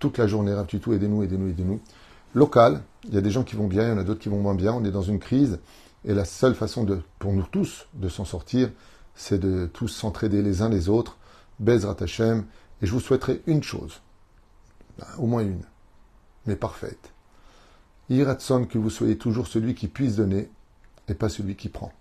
toute 0.00 0.18
la 0.18 0.26
journée, 0.26 0.52
Rav 0.52 0.66
aidez-nous, 0.66 1.22
aidez-nous, 1.22 1.48
aidez-nous. 1.48 1.80
Local, 2.34 2.82
il 3.04 3.14
y 3.14 3.18
a 3.18 3.20
des 3.20 3.30
gens 3.30 3.44
qui 3.44 3.54
vont 3.54 3.68
bien, 3.68 3.84
il 3.84 3.88
y 3.90 3.92
en 3.92 3.98
a 3.98 4.02
d'autres 4.02 4.20
qui 4.20 4.28
vont 4.28 4.40
moins 4.40 4.54
bien, 4.54 4.72
on 4.72 4.84
est 4.84 4.90
dans 4.90 5.02
une 5.02 5.20
crise, 5.20 5.60
et 6.04 6.14
la 6.14 6.24
seule 6.24 6.54
façon 6.54 6.84
de, 6.84 7.00
pour 7.18 7.32
nous 7.32 7.42
tous 7.42 7.86
de 7.94 8.08
s'en 8.08 8.24
sortir, 8.24 8.70
c'est 9.14 9.38
de 9.38 9.68
tous 9.72 9.88
s'entraider 9.88 10.42
les 10.42 10.62
uns 10.62 10.70
les 10.70 10.88
autres, 10.88 11.18
Bezrat 11.60 11.96
Hashem, 12.00 12.46
et 12.80 12.86
je 12.86 12.92
vous 12.92 13.00
souhaiterais 13.00 13.42
une 13.46 13.62
chose, 13.62 14.00
au 15.18 15.26
moins 15.26 15.42
une, 15.42 15.62
mais 16.46 16.56
parfaite. 16.56 17.12
Iratson, 18.08 18.64
que 18.64 18.78
vous 18.78 18.90
soyez 18.90 19.18
toujours 19.18 19.46
celui 19.46 19.74
qui 19.74 19.86
puisse 19.86 20.16
donner, 20.16 20.48
et 21.08 21.14
pas 21.14 21.28
celui 21.28 21.56
qui 21.56 21.68
prend. 21.68 21.92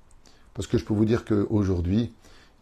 Parce 0.53 0.67
que 0.67 0.77
je 0.77 0.85
peux 0.85 0.93
vous 0.93 1.05
dire 1.05 1.25
qu'aujourd'hui, 1.25 2.13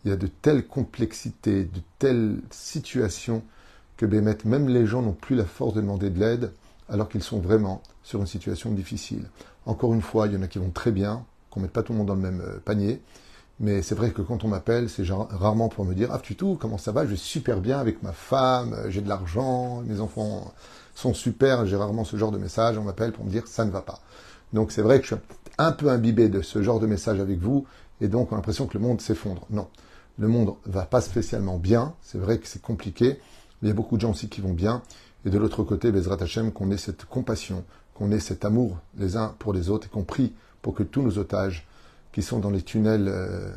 il 0.04 0.10
y 0.10 0.14
a 0.14 0.18
de 0.18 0.28
telles 0.28 0.66
complexités, 0.66 1.66
de 1.66 1.82
telles 2.00 2.40
situations 2.50 3.44
que 3.98 4.06
même 4.06 4.70
les 4.70 4.86
gens 4.86 5.02
n'ont 5.02 5.14
plus 5.14 5.36
la 5.36 5.46
force 5.46 5.74
de 5.74 5.82
demander 5.82 6.10
de 6.10 6.20
l'aide 6.20 6.52
alors 6.90 7.10
qu'ils 7.10 7.24
sont 7.24 7.40
vraiment 7.40 7.82
sur 8.04 8.20
une 8.20 8.28
situation 8.28 8.72
difficile. 8.72 9.26
Encore 9.66 9.94
une 9.94 10.02
fois, 10.02 10.28
il 10.28 10.34
y 10.34 10.38
en 10.38 10.42
a 10.42 10.48
qui 10.48 10.60
vont 10.60 10.70
très 10.70 10.92
bien, 10.92 11.26
qu'on 11.50 11.60
ne 11.60 11.66
mette 11.66 11.74
pas 11.74 11.84
tout 11.84 11.92
le 11.92 11.98
monde 11.98 12.08
dans 12.08 12.16
le 12.16 12.22
même 12.22 12.42
euh, 12.42 12.60
panier. 12.64 13.02
Mais 13.60 13.82
c'est 13.82 13.96
vrai 13.96 14.12
que 14.12 14.22
quand 14.22 14.44
on 14.44 14.48
m'appelle, 14.48 14.88
c'est 14.88 15.04
rarement 15.10 15.68
pour 15.68 15.84
me 15.84 15.94
dire 15.94 16.10
Ah, 16.12 16.20
tu 16.22 16.36
tout, 16.36 16.58
comment 16.62 16.78
ça 16.78 16.92
va? 16.92 17.06
Je 17.06 17.12
vais 17.12 17.18
super 17.18 17.60
bien 17.60 17.80
avec 17.80 18.04
ma 18.04 18.14
femme, 18.14 18.74
euh, 18.74 18.90
j'ai 18.90 19.02
de 19.02 19.10
l'argent, 19.10 19.82
mes 19.82 20.00
enfants 20.00 20.54
sont 20.96 21.14
super. 21.14 21.66
J'ai 21.66 21.76
rarement 21.76 22.06
ce 22.06 22.18
genre 22.18 22.32
de 22.32 22.38
message. 22.38 22.78
On 22.78 22.84
m'appelle 22.84 23.12
pour 23.12 23.26
me 23.26 23.32
dire 23.32 23.48
Ça 23.48 23.66
ne 23.66 23.72
va 23.72 23.82
pas. 23.82 24.00
Donc 24.54 24.72
c'est 24.72 24.82
vrai 24.82 25.00
que 25.00 25.08
je 25.08 25.16
suis 25.16 25.24
un 25.58 25.72
peu 25.72 25.90
imbibé 25.90 26.30
de 26.30 26.42
ce 26.42 26.62
genre 26.62 26.80
de 26.80 26.88
message 26.88 27.20
avec 27.20 27.40
vous, 27.40 27.66
et 28.00 28.08
donc 28.08 28.32
on 28.32 28.36
a 28.36 28.38
l'impression 28.38 28.68
que 28.68 28.78
le 28.78 28.84
monde 28.84 29.02
s'effondre. 29.02 29.46
Non, 29.50 29.68
le 30.20 30.28
monde 30.28 30.54
va 30.66 30.86
pas 30.86 31.02
spécialement 31.02 31.58
bien. 31.58 31.94
C'est 32.02 32.20
vrai 32.20 32.38
que 32.38 32.48
c'est 32.48 32.62
compliqué, 32.62 33.20
mais 33.62 33.68
il 33.68 33.70
y 33.70 33.72
a 33.72 33.76
beaucoup 33.76 33.96
de 33.96 34.02
gens 34.02 34.12
aussi 34.12 34.30
qui 34.30 34.42
vont 34.42 34.54
bien. 34.54 34.82
Et 35.26 35.30
de 35.30 35.38
l'autre 35.38 35.64
côté, 35.64 35.92
Bezrat 35.92 36.22
Hashem, 36.22 36.52
qu'on 36.52 36.72
ait 36.72 36.78
cette 36.78 37.06
compassion, 37.06 37.64
qu'on 37.94 38.12
ait 38.12 38.20
cet 38.20 38.46
amour 38.46 38.80
les 38.98 39.18
uns 39.18 39.36
pour 39.40 39.54
les 39.54 39.70
autres, 39.70 39.88
et 39.88 39.90
qu'on 39.90 40.04
prie 40.04 40.34
pour 40.62 40.74
que 40.74 40.84
tous 40.84 41.02
nos 41.02 41.18
otages 41.18 41.68
qui 42.12 42.22
sont 42.22 42.40
dans 42.40 42.52
les 42.52 42.62
tunnels 42.62 43.08
euh, 43.08 43.52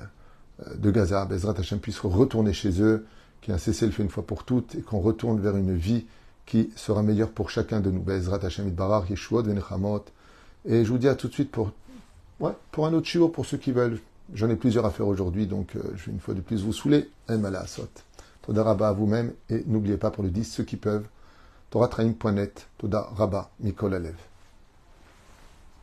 de 0.77 0.91
Gaza, 0.91 1.25
Bezrat 1.27 1.55
Hashem, 1.59 1.79
puissent 1.79 2.01
retourner 2.01 2.53
chez 2.53 2.83
eux, 2.83 3.07
qu'il 3.41 3.53
y 3.53 3.53
ait 3.53 3.57
un 3.57 3.59
cessez-le-feu 3.59 4.03
une 4.03 4.11
fois 4.11 4.27
pour 4.27 4.45
toutes, 4.45 4.75
et 4.75 4.83
qu'on 4.83 5.01
retourne 5.01 5.41
vers 5.41 5.57
une 5.57 5.77
vie 5.77 6.07
qui 6.47 6.71
sera 6.77 7.03
meilleure 7.03 7.31
pour 7.31 7.51
chacun 7.51 7.81
de 7.81 7.91
nous. 7.91 8.01
Bezrat 8.01 8.45
Hashem, 8.45 8.69
Idbarar, 8.69 9.09
Yeshua, 9.09 9.43
Venechamot. 9.43 10.05
Et 10.67 10.85
je 10.85 10.91
vous 10.91 10.99
dis 10.99 11.09
à 11.09 11.15
tout 11.15 11.29
de 11.29 11.33
suite 11.33 11.51
pour 11.51 11.73
Ouais, 12.41 12.53
pour 12.73 12.87
un 12.87 12.95
autre 12.95 13.07
chiot, 13.07 13.29
pour 13.29 13.45
ceux 13.45 13.59
qui 13.59 13.71
veulent. 13.71 14.01
J'en 14.33 14.49
ai 14.49 14.57
plusieurs 14.57 14.87
à 14.87 14.91
faire 14.91 15.07
aujourd'hui, 15.07 15.47
donc 15.47 15.77
euh, 15.77 15.83
je 15.97 16.07
vais 16.07 16.13
une 16.13 16.21
fois 16.21 16.33
de 16.33 16.41
plus 16.41 16.65
vous 16.65 16.73
saouler. 16.73 17.11
El 17.29 17.39
Malasot. 17.39 17.89
Toda 18.43 18.63
Rabba 18.63 18.89
à 18.89 18.93
vous-même, 18.93 19.33
et 19.49 19.65
n'oubliez 19.67 19.97
pas 19.97 20.11
pour 20.11 20.25
le 20.25 20.31
10, 20.31 20.45
ceux 20.45 20.65
qui 20.65 20.77
peuvent, 20.77 21.07
Toda 21.71 23.09
Rabba, 23.15 23.51
Mikol 23.61 23.95
Alev. 23.95 24.30